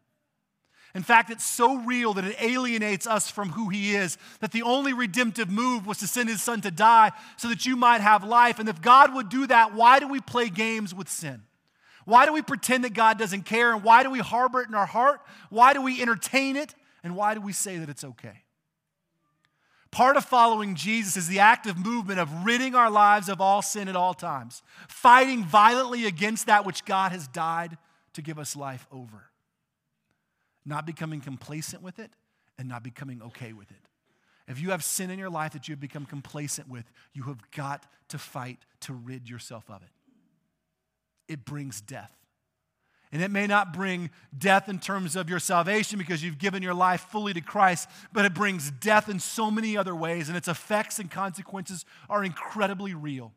[0.95, 4.63] In fact, it's so real that it alienates us from who He is, that the
[4.63, 8.25] only redemptive move was to send His Son to die so that you might have
[8.25, 8.59] life.
[8.59, 11.43] And if God would do that, why do we play games with sin?
[12.05, 13.73] Why do we pretend that God doesn't care?
[13.73, 15.21] And why do we harbor it in our heart?
[15.49, 16.75] Why do we entertain it?
[17.05, 18.43] And why do we say that it's okay?
[19.93, 23.89] Part of following Jesus is the active movement of ridding our lives of all sin
[23.89, 27.77] at all times, fighting violently against that which God has died
[28.15, 29.30] to give us life over.
[30.71, 32.13] Not becoming complacent with it
[32.59, 33.77] and not becoming okay with it.
[34.49, 37.39] If you have sin in your life that you have become complacent with, you have
[37.51, 39.91] got to fight to rid yourself of it
[41.31, 42.13] it brings death.
[43.13, 46.75] And it may not bring death in terms of your salvation because you've given your
[46.75, 50.49] life fully to Christ, but it brings death in so many other ways, and its
[50.49, 53.33] effects and consequences are incredibly real.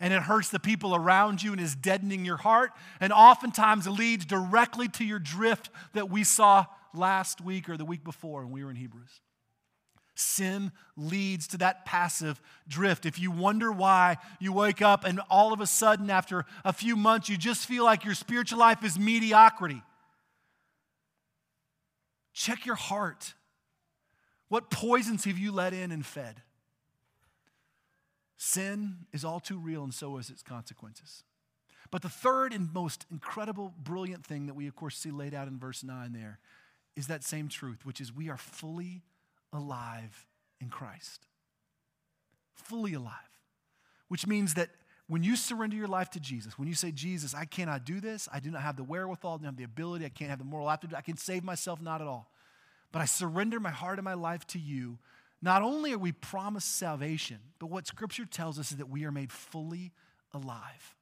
[0.00, 4.24] And it hurts the people around you and is deadening your heart, and oftentimes leads
[4.24, 8.64] directly to your drift that we saw last week or the week before when we
[8.64, 9.20] were in Hebrews.
[10.14, 13.06] Sin leads to that passive drift.
[13.06, 16.96] If you wonder why you wake up and all of a sudden, after a few
[16.96, 19.82] months, you just feel like your spiritual life is mediocrity,
[22.32, 23.34] check your heart.
[24.48, 26.42] What poisons have you let in and fed?
[28.38, 31.24] Sin is all too real, and so is its consequences.
[31.90, 35.48] But the third and most incredible, brilliant thing that we, of course, see laid out
[35.48, 36.38] in verse 9 there
[36.96, 39.02] is that same truth, which is we are fully
[39.52, 40.26] alive
[40.60, 41.26] in Christ.
[42.54, 43.14] Fully alive.
[44.08, 44.70] Which means that
[45.08, 48.28] when you surrender your life to Jesus, when you say, Jesus, I cannot do this,
[48.32, 50.44] I do not have the wherewithal, I don't have the ability, I can't have the
[50.44, 52.30] moral aptitude, I can save myself, not at all.
[52.92, 54.98] But I surrender my heart and my life to you.
[55.40, 59.12] Not only are we promised salvation, but what Scripture tells us is that we are
[59.12, 59.92] made fully
[60.32, 60.96] alive.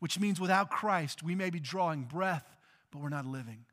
[0.00, 2.56] Which means without Christ, we may be drawing breath,
[2.90, 3.66] but we're not living.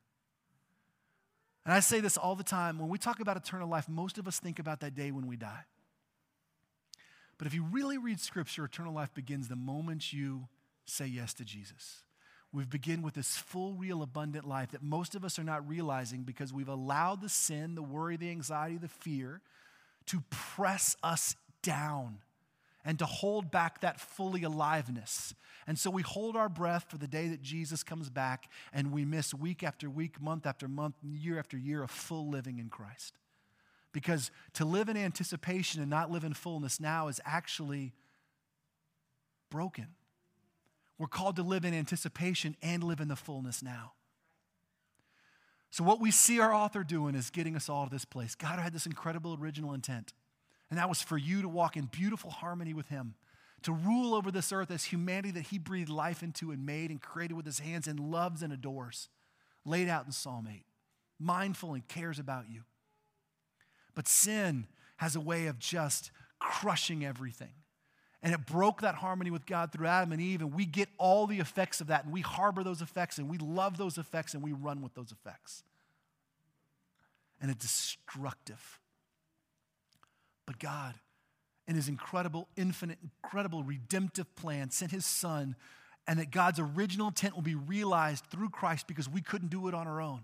[1.66, 4.28] And I say this all the time when we talk about eternal life, most of
[4.28, 5.66] us think about that day when we die.
[7.38, 10.48] But if you really read Scripture, eternal life begins the moment you
[10.86, 12.04] say yes to Jesus.
[12.58, 16.24] We begin with this full, real, abundant life that most of us are not realizing
[16.24, 19.42] because we've allowed the sin, the worry, the anxiety, the fear
[20.08, 22.18] to press us down
[22.84, 25.36] and to hold back that fully aliveness.
[25.68, 29.06] And so we hold our breath for the day that Jesus comes back, and we
[29.06, 33.20] miss week after week, month after month, year after year of full living in Christ.
[33.92, 37.94] Because to live in anticipation and not live in fullness now is actually
[39.52, 39.90] broken.
[40.98, 43.94] We're called to live in anticipation and live in the fullness now.
[45.70, 48.36] So, what we see our author doing is getting us all to this place.
[48.36, 50.14] God had this incredible original intent,
[50.70, 53.16] and that was for you to walk in beautiful harmony with Him,
[53.64, 57.02] to rule over this earth as humanity that He breathed life into and made and
[57.02, 59.10] created with His hands and loves and adores,
[59.66, 60.64] laid out in Psalm 8,
[61.20, 62.62] mindful and cares about you.
[63.94, 64.68] But sin
[64.98, 67.54] has a way of just crushing everything.
[68.24, 71.28] And it broke that harmony with God through Adam and Eve, and we get all
[71.28, 74.44] the effects of that, and we harbor those effects, and we love those effects, and
[74.44, 75.64] we run with those effects.
[77.40, 78.80] And it's destructive.
[80.48, 80.96] But God,
[81.68, 85.56] in His incredible, infinite, incredible redemptive plan, sent His Son,
[86.08, 89.76] and that God's original intent will be realized through Christ because we couldn't do it
[89.76, 90.22] on our own.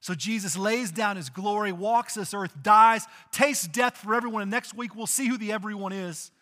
[0.00, 4.50] So Jesus lays down His glory, walks this earth, dies, tastes death for everyone, and
[4.50, 6.32] next week we'll see who the everyone is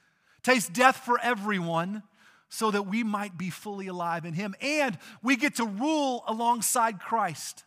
[0.42, 2.02] taste death for everyone
[2.48, 4.54] so that we might be fully alive in Him.
[4.60, 7.64] And we get to rule alongside Christ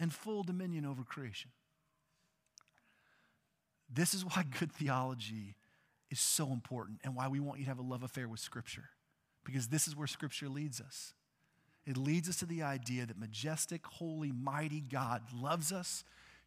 [0.00, 1.50] in full dominion over creation.
[3.92, 5.56] This is why good theology
[6.10, 8.90] is so important and why we want you to have a love affair with Scripture,
[9.44, 11.14] because this is where Scripture leads us.
[11.86, 16.04] It leads us to the idea that majestic, holy, mighty God loves us,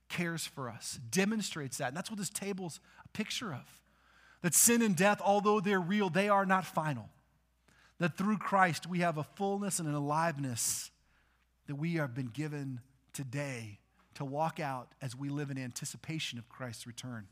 [0.08, 1.90] cares for us, demonstrates that.
[1.90, 3.81] And that's what this table's a picture of.
[4.42, 7.10] That sin and death, although they're real, they are not final.
[8.00, 10.90] That through Christ we have a fullness and an aliveness
[11.68, 12.82] that we have been given
[13.14, 13.80] today
[14.16, 17.28] to walk out as we live in anticipation of Christ's return.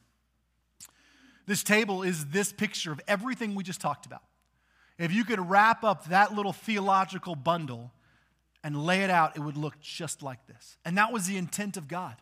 [1.45, 4.21] This table is this picture of everything we just talked about.
[4.99, 7.91] If you could wrap up that little theological bundle
[8.63, 10.77] and lay it out, it would look just like this.
[10.85, 12.15] And that was the intent of God.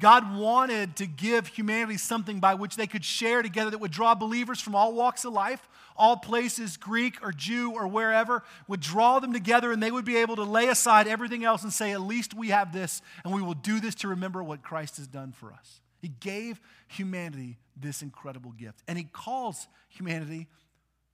[0.00, 4.14] God wanted to give humanity something by which they could share together that would draw
[4.14, 9.20] believers from all walks of life, all places, Greek or Jew or wherever, would draw
[9.20, 12.00] them together and they would be able to lay aside everything else and say, at
[12.00, 15.30] least we have this and we will do this to remember what Christ has done
[15.30, 15.80] for us.
[16.02, 20.48] He gave humanity this incredible gift and He calls humanity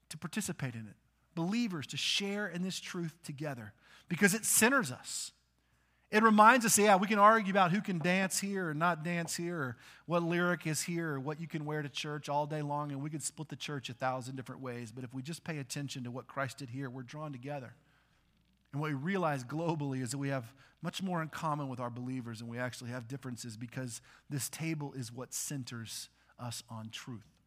[0.09, 0.97] to participate in it,
[1.35, 3.75] believers to share in this truth together
[4.09, 5.33] because it centers us.
[6.11, 9.37] It reminds us, yeah, we can argue about who can dance here or not dance
[9.37, 12.63] here, or what lyric is here, or what you can wear to church all day
[12.63, 14.91] long, and we could split the church a thousand different ways.
[14.91, 17.75] But if we just pay attention to what Christ did here, we're drawn together.
[18.73, 20.53] And what we realize globally is that we have
[20.83, 24.93] much more in common with our believers, and we actually have differences because this table
[24.97, 26.09] is what centers
[26.41, 27.40] us on truth.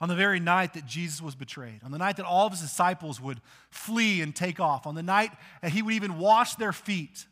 [0.00, 2.60] On the very night that Jesus was betrayed, on the night that all of his
[2.60, 3.40] disciples would
[3.70, 5.30] flee and take off, on the night
[5.62, 7.26] that he would even wash their feet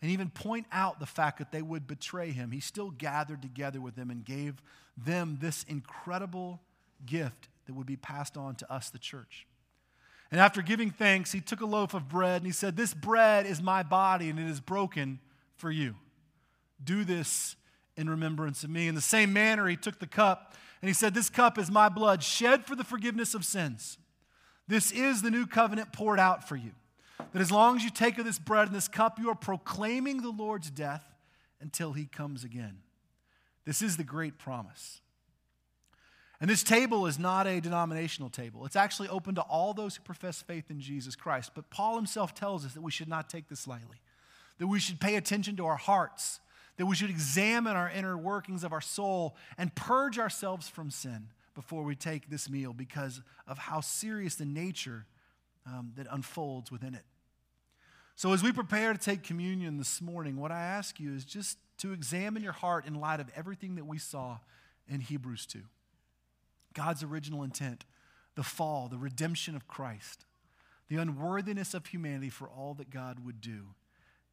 [0.00, 3.80] and even point out the fact that they would betray him, he still gathered together
[3.80, 4.62] with them and gave
[4.96, 6.60] them this incredible
[7.04, 9.46] gift that would be passed on to us, the church.
[10.30, 13.46] And after giving thanks, he took a loaf of bread and he said, This bread
[13.46, 15.20] is my body and it is broken
[15.56, 15.94] for you.
[16.82, 17.56] Do this
[17.98, 18.88] in remembrance of me.
[18.88, 21.88] In the same manner, he took the cup and he said, This cup is my
[21.88, 23.98] blood shed for the forgiveness of sins.
[24.68, 26.70] This is the new covenant poured out for you.
[27.32, 30.22] That as long as you take of this bread and this cup, you are proclaiming
[30.22, 31.04] the Lord's death
[31.60, 32.78] until he comes again.
[33.64, 35.00] This is the great promise.
[36.40, 38.64] And this table is not a denominational table.
[38.64, 41.50] It's actually open to all those who profess faith in Jesus Christ.
[41.54, 43.96] But Paul himself tells us that we should not take this lightly,
[44.58, 46.38] that we should pay attention to our hearts,
[46.78, 51.28] that we should examine our inner workings of our soul and purge ourselves from sin
[51.54, 55.04] before we take this meal because of how serious the nature
[55.66, 57.04] um, that unfolds within it.
[58.14, 61.58] So, as we prepare to take communion this morning, what I ask you is just
[61.78, 64.38] to examine your heart in light of everything that we saw
[64.88, 65.62] in Hebrews 2.
[66.74, 67.84] God's original intent,
[68.34, 70.26] the fall, the redemption of Christ,
[70.88, 73.74] the unworthiness of humanity for all that God would do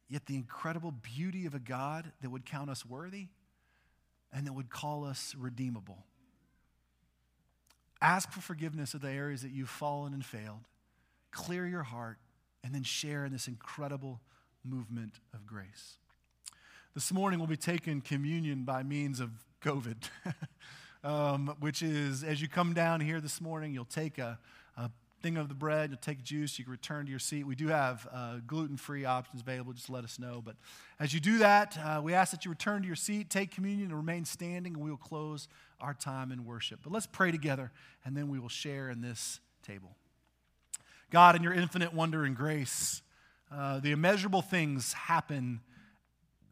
[0.08, 3.28] yet the incredible beauty of a God that would count us worthy
[4.32, 6.04] and that would call us redeemable.
[8.00, 10.68] Ask for forgiveness of the areas that you've fallen and failed.
[11.30, 12.18] Clear your heart
[12.62, 14.20] and then share in this incredible
[14.64, 15.98] movement of grace.
[16.94, 19.30] This morning we'll be taking communion by means of
[19.62, 19.96] COVID,
[21.04, 24.38] um, which is as you come down here this morning, you'll take a,
[24.76, 24.90] a
[25.26, 27.44] thing of the bread, you'll take juice, you can return to your seat.
[27.44, 30.40] We do have uh, gluten free options available, just let us know.
[30.44, 30.54] But
[31.00, 33.88] as you do that, uh, we ask that you return to your seat, take communion,
[33.88, 35.48] and remain standing, and we will close
[35.80, 36.78] our time in worship.
[36.84, 37.72] But let's pray together,
[38.04, 39.96] and then we will share in this table.
[41.10, 43.02] God, in your infinite wonder and grace,
[43.50, 45.60] uh, the immeasurable things happen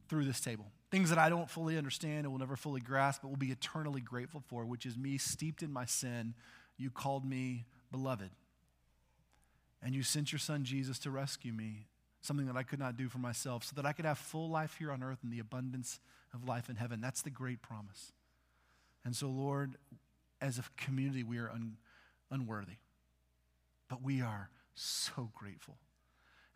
[0.09, 0.67] through this table.
[0.91, 4.01] Things that I don't fully understand and will never fully grasp, but will be eternally
[4.01, 6.35] grateful for, which is me steeped in my sin.
[6.77, 8.31] You called me beloved.
[9.85, 11.87] And you sent your son Jesus to rescue me,
[12.23, 14.77] something that I could not do for myself, so that I could have full life
[14.79, 16.01] here on earth and the abundance
[16.33, 17.03] of life in heaven.
[17.03, 18.13] That's the great promise.
[19.05, 19.77] And so, Lord,
[20.41, 21.77] as a community, we are un-
[22.31, 22.79] unworthy,
[23.91, 25.77] but we are so grateful.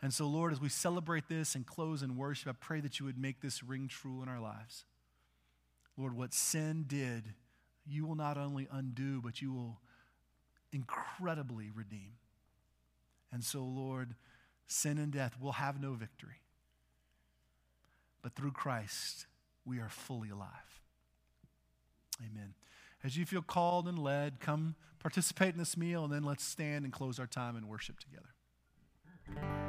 [0.00, 3.04] And so, Lord, as we celebrate this and close in worship, I pray that you
[3.04, 4.84] would make this ring true in our lives.
[5.98, 7.34] Lord, what sin did,
[7.86, 9.80] you will not only undo, but you will
[10.72, 12.12] incredibly redeem.
[13.32, 14.14] And so, Lord,
[14.66, 16.42] sin and death will have no victory.
[18.22, 19.26] But through Christ,
[19.64, 20.80] we are fully alive.
[22.20, 22.54] Amen.
[23.04, 26.84] As you feel called and led, come participate in this meal, and then let's stand
[26.84, 29.67] and close our time and worship together.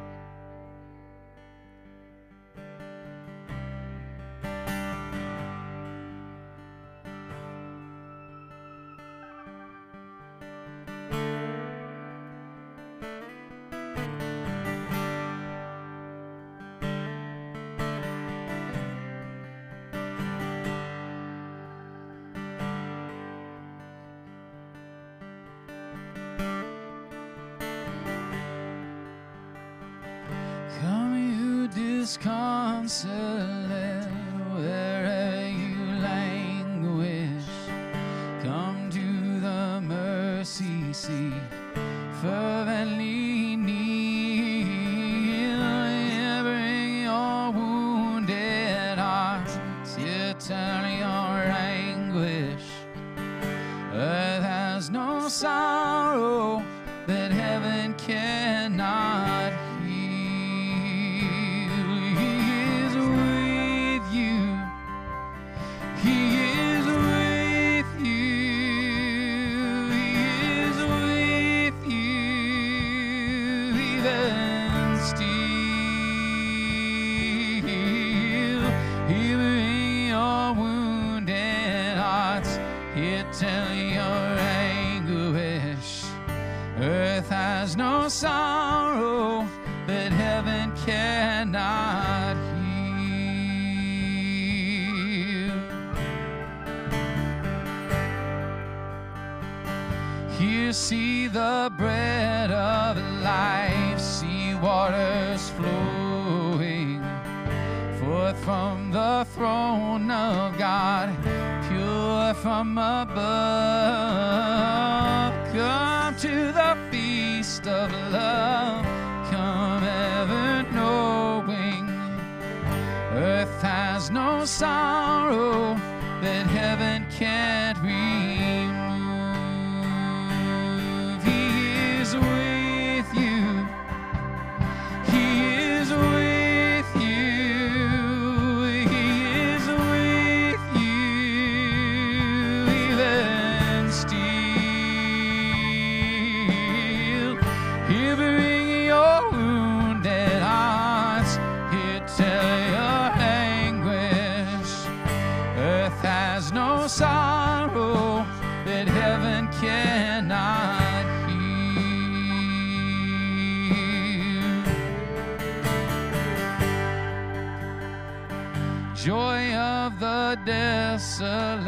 [169.09, 171.65] Joy of the desolate,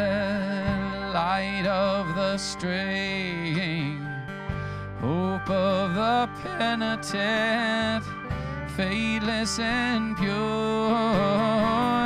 [1.12, 4.06] light of the straying,
[5.00, 8.06] hope of the penitent,
[8.78, 10.94] faithless and pure.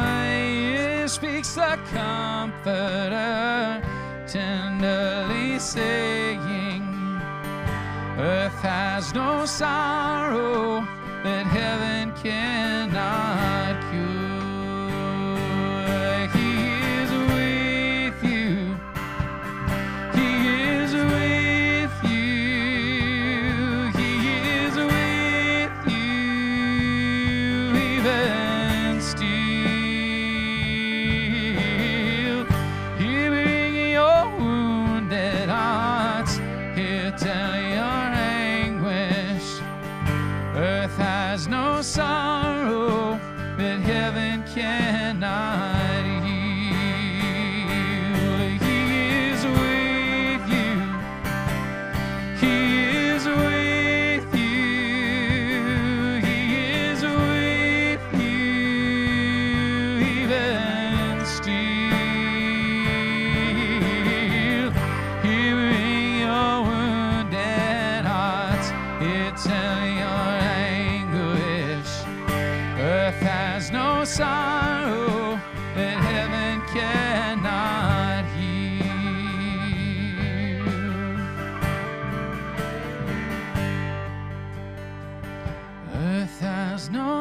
[0.06, 3.82] Here speaks the Comforter,
[4.28, 6.82] tenderly saying,
[8.18, 10.88] Earth has no sorrow
[11.26, 13.55] that heaven cannot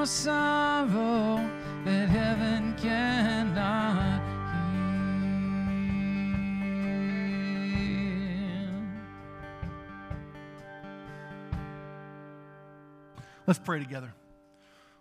[0.06, 1.36] sorrow
[1.84, 4.20] that heaven cannot
[7.72, 7.94] heal.
[13.46, 14.12] Let's pray together.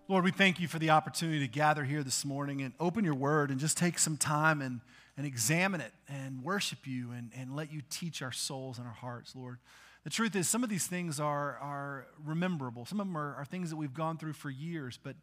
[0.08, 3.16] Lord, we thank you for the opportunity to gather here this morning and open your
[3.16, 4.82] word and just take some time and,
[5.18, 8.94] and examine it and worship you and, and let you teach our souls and our
[8.94, 9.60] hearts, Lord.
[10.04, 12.86] The truth is, some of these things are, are rememberable.
[12.86, 15.16] Some of them are, are things that we've gone through for years, but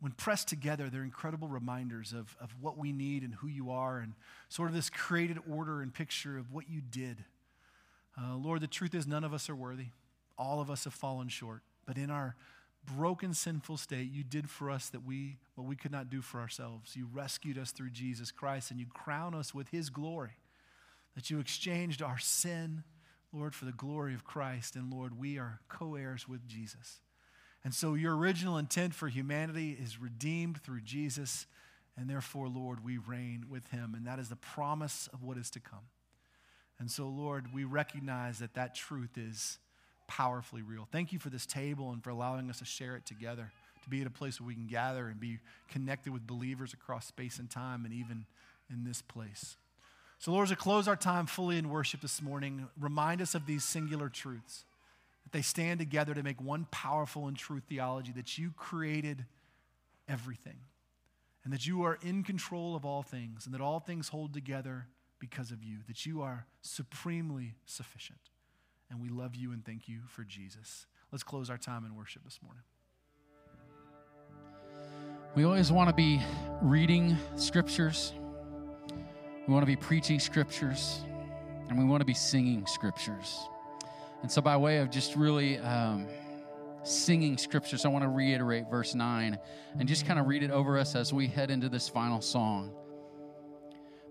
[0.00, 3.98] when pressed together, they're incredible reminders of, of what we need and who you are
[3.98, 4.14] and
[4.48, 7.24] sort of this created order and picture of what you did.
[8.20, 9.86] Uh, Lord, the truth is, none of us are worthy.
[10.36, 11.62] All of us have fallen short.
[11.86, 12.36] But in our
[12.96, 16.40] broken, sinful state, you did for us that we what we could not do for
[16.40, 16.94] ourselves.
[16.94, 20.38] You rescued us through Jesus Christ, and you crown us with His glory.
[21.16, 22.84] That you exchanged our sin,
[23.32, 24.76] Lord, for the glory of Christ.
[24.76, 27.00] And Lord, we are co-heirs with Jesus.
[27.64, 31.46] And so your original intent for humanity is redeemed through Jesus,
[31.96, 35.50] and therefore, Lord, we reign with Him, and that is the promise of what is
[35.50, 35.88] to come.
[36.78, 39.58] And so, Lord, we recognize that that truth is
[40.06, 40.86] powerfully real.
[40.90, 43.50] Thank you for this table and for allowing us to share it together,
[43.82, 47.06] to be at a place where we can gather and be connected with believers across
[47.06, 48.24] space and time and even
[48.70, 49.56] in this place.
[50.18, 53.46] So, Lord, as we close our time fully in worship this morning, remind us of
[53.46, 54.64] these singular truths,
[55.22, 59.24] that they stand together to make one powerful and true theology, that you created
[60.08, 60.56] everything,
[61.44, 64.86] and that you are in control of all things, and that all things hold together
[65.20, 68.18] because of you, that you are supremely sufficient.
[68.90, 70.86] And we love you and thank you for Jesus.
[71.12, 72.62] Let's close our time in worship this morning.
[75.36, 76.20] We always want to be
[76.60, 78.12] reading scriptures.
[79.48, 81.00] We want to be preaching scriptures.
[81.70, 83.48] And we want to be singing scriptures.
[84.22, 86.06] And so, by way of just really um,
[86.82, 89.38] singing scriptures, I want to reiterate verse 9
[89.78, 92.72] and just kind of read it over us as we head into this final song.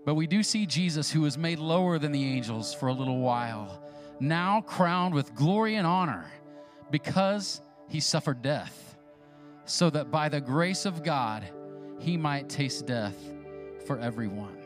[0.04, 3.18] But we do see Jesus, who was made lower than the angels for a little
[3.20, 3.82] while,
[4.20, 6.26] now crowned with glory and honor
[6.90, 8.96] because he suffered death,
[9.66, 11.44] so that by the grace of God
[11.98, 13.16] he might taste death
[13.86, 14.57] for everyone.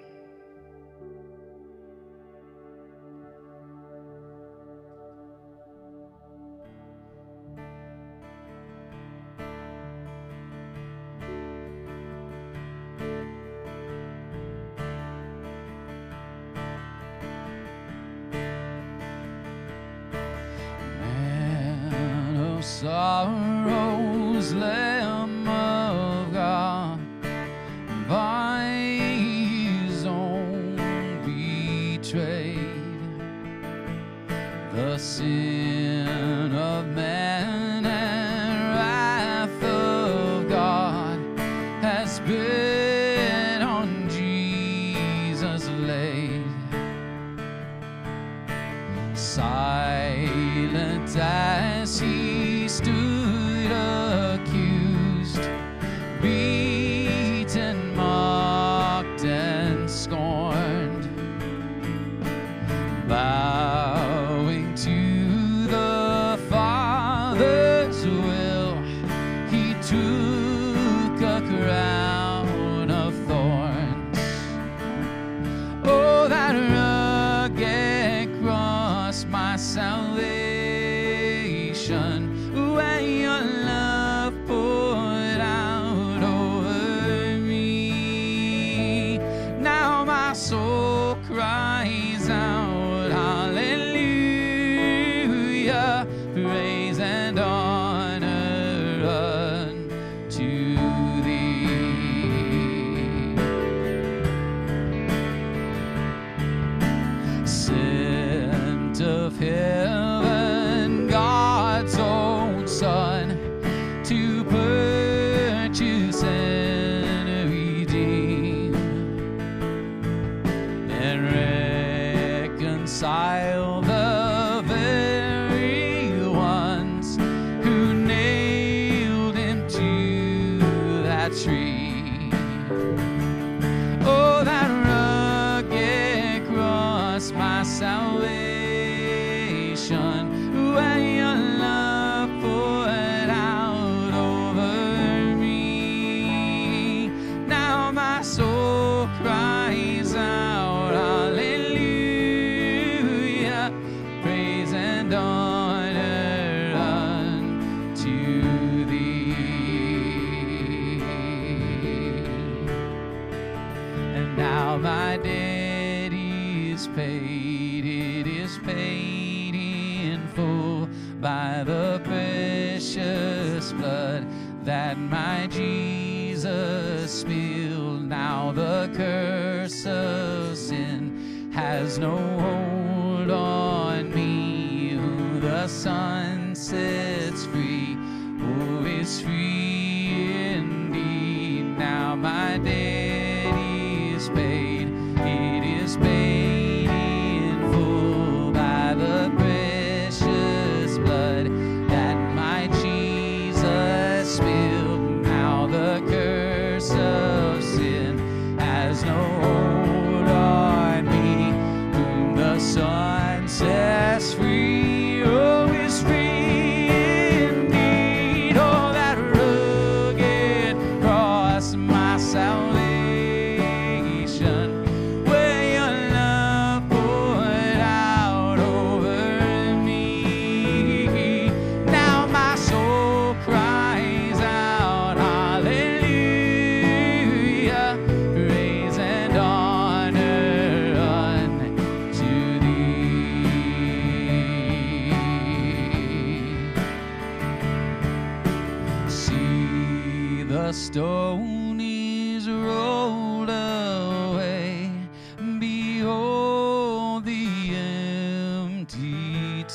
[166.94, 167.51] Paid,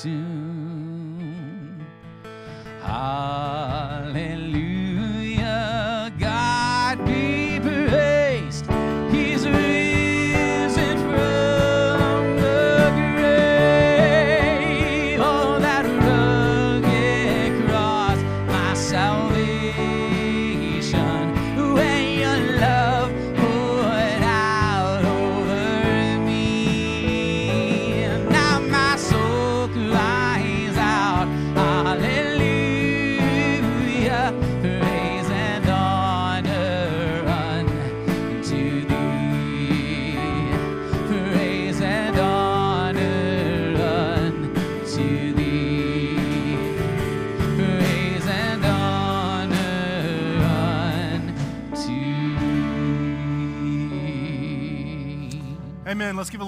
[0.06, 0.37] empty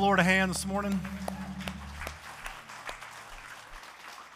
[0.09, 0.99] Lord a hand this morning.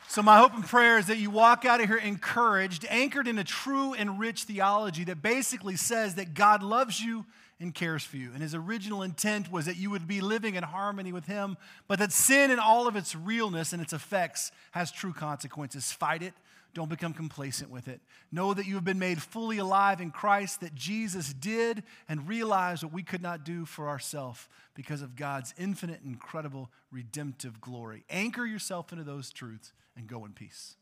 [0.07, 3.39] So, my hope and prayer is that you walk out of here encouraged, anchored in
[3.39, 7.25] a true and rich theology that basically says that God loves you
[7.59, 8.29] and cares for you.
[8.33, 11.57] And his original intent was that you would be living in harmony with him,
[11.87, 15.91] but that sin in all of its realness and its effects has true consequences.
[15.91, 16.35] Fight it.
[16.73, 18.01] Don't become complacent with it.
[18.31, 22.83] Know that you have been made fully alive in Christ, that Jesus did, and realize
[22.83, 28.03] what we could not do for ourselves because of God's infinite, incredible, redemptive glory.
[28.09, 30.75] Anchor yourself into those truths and go in peace.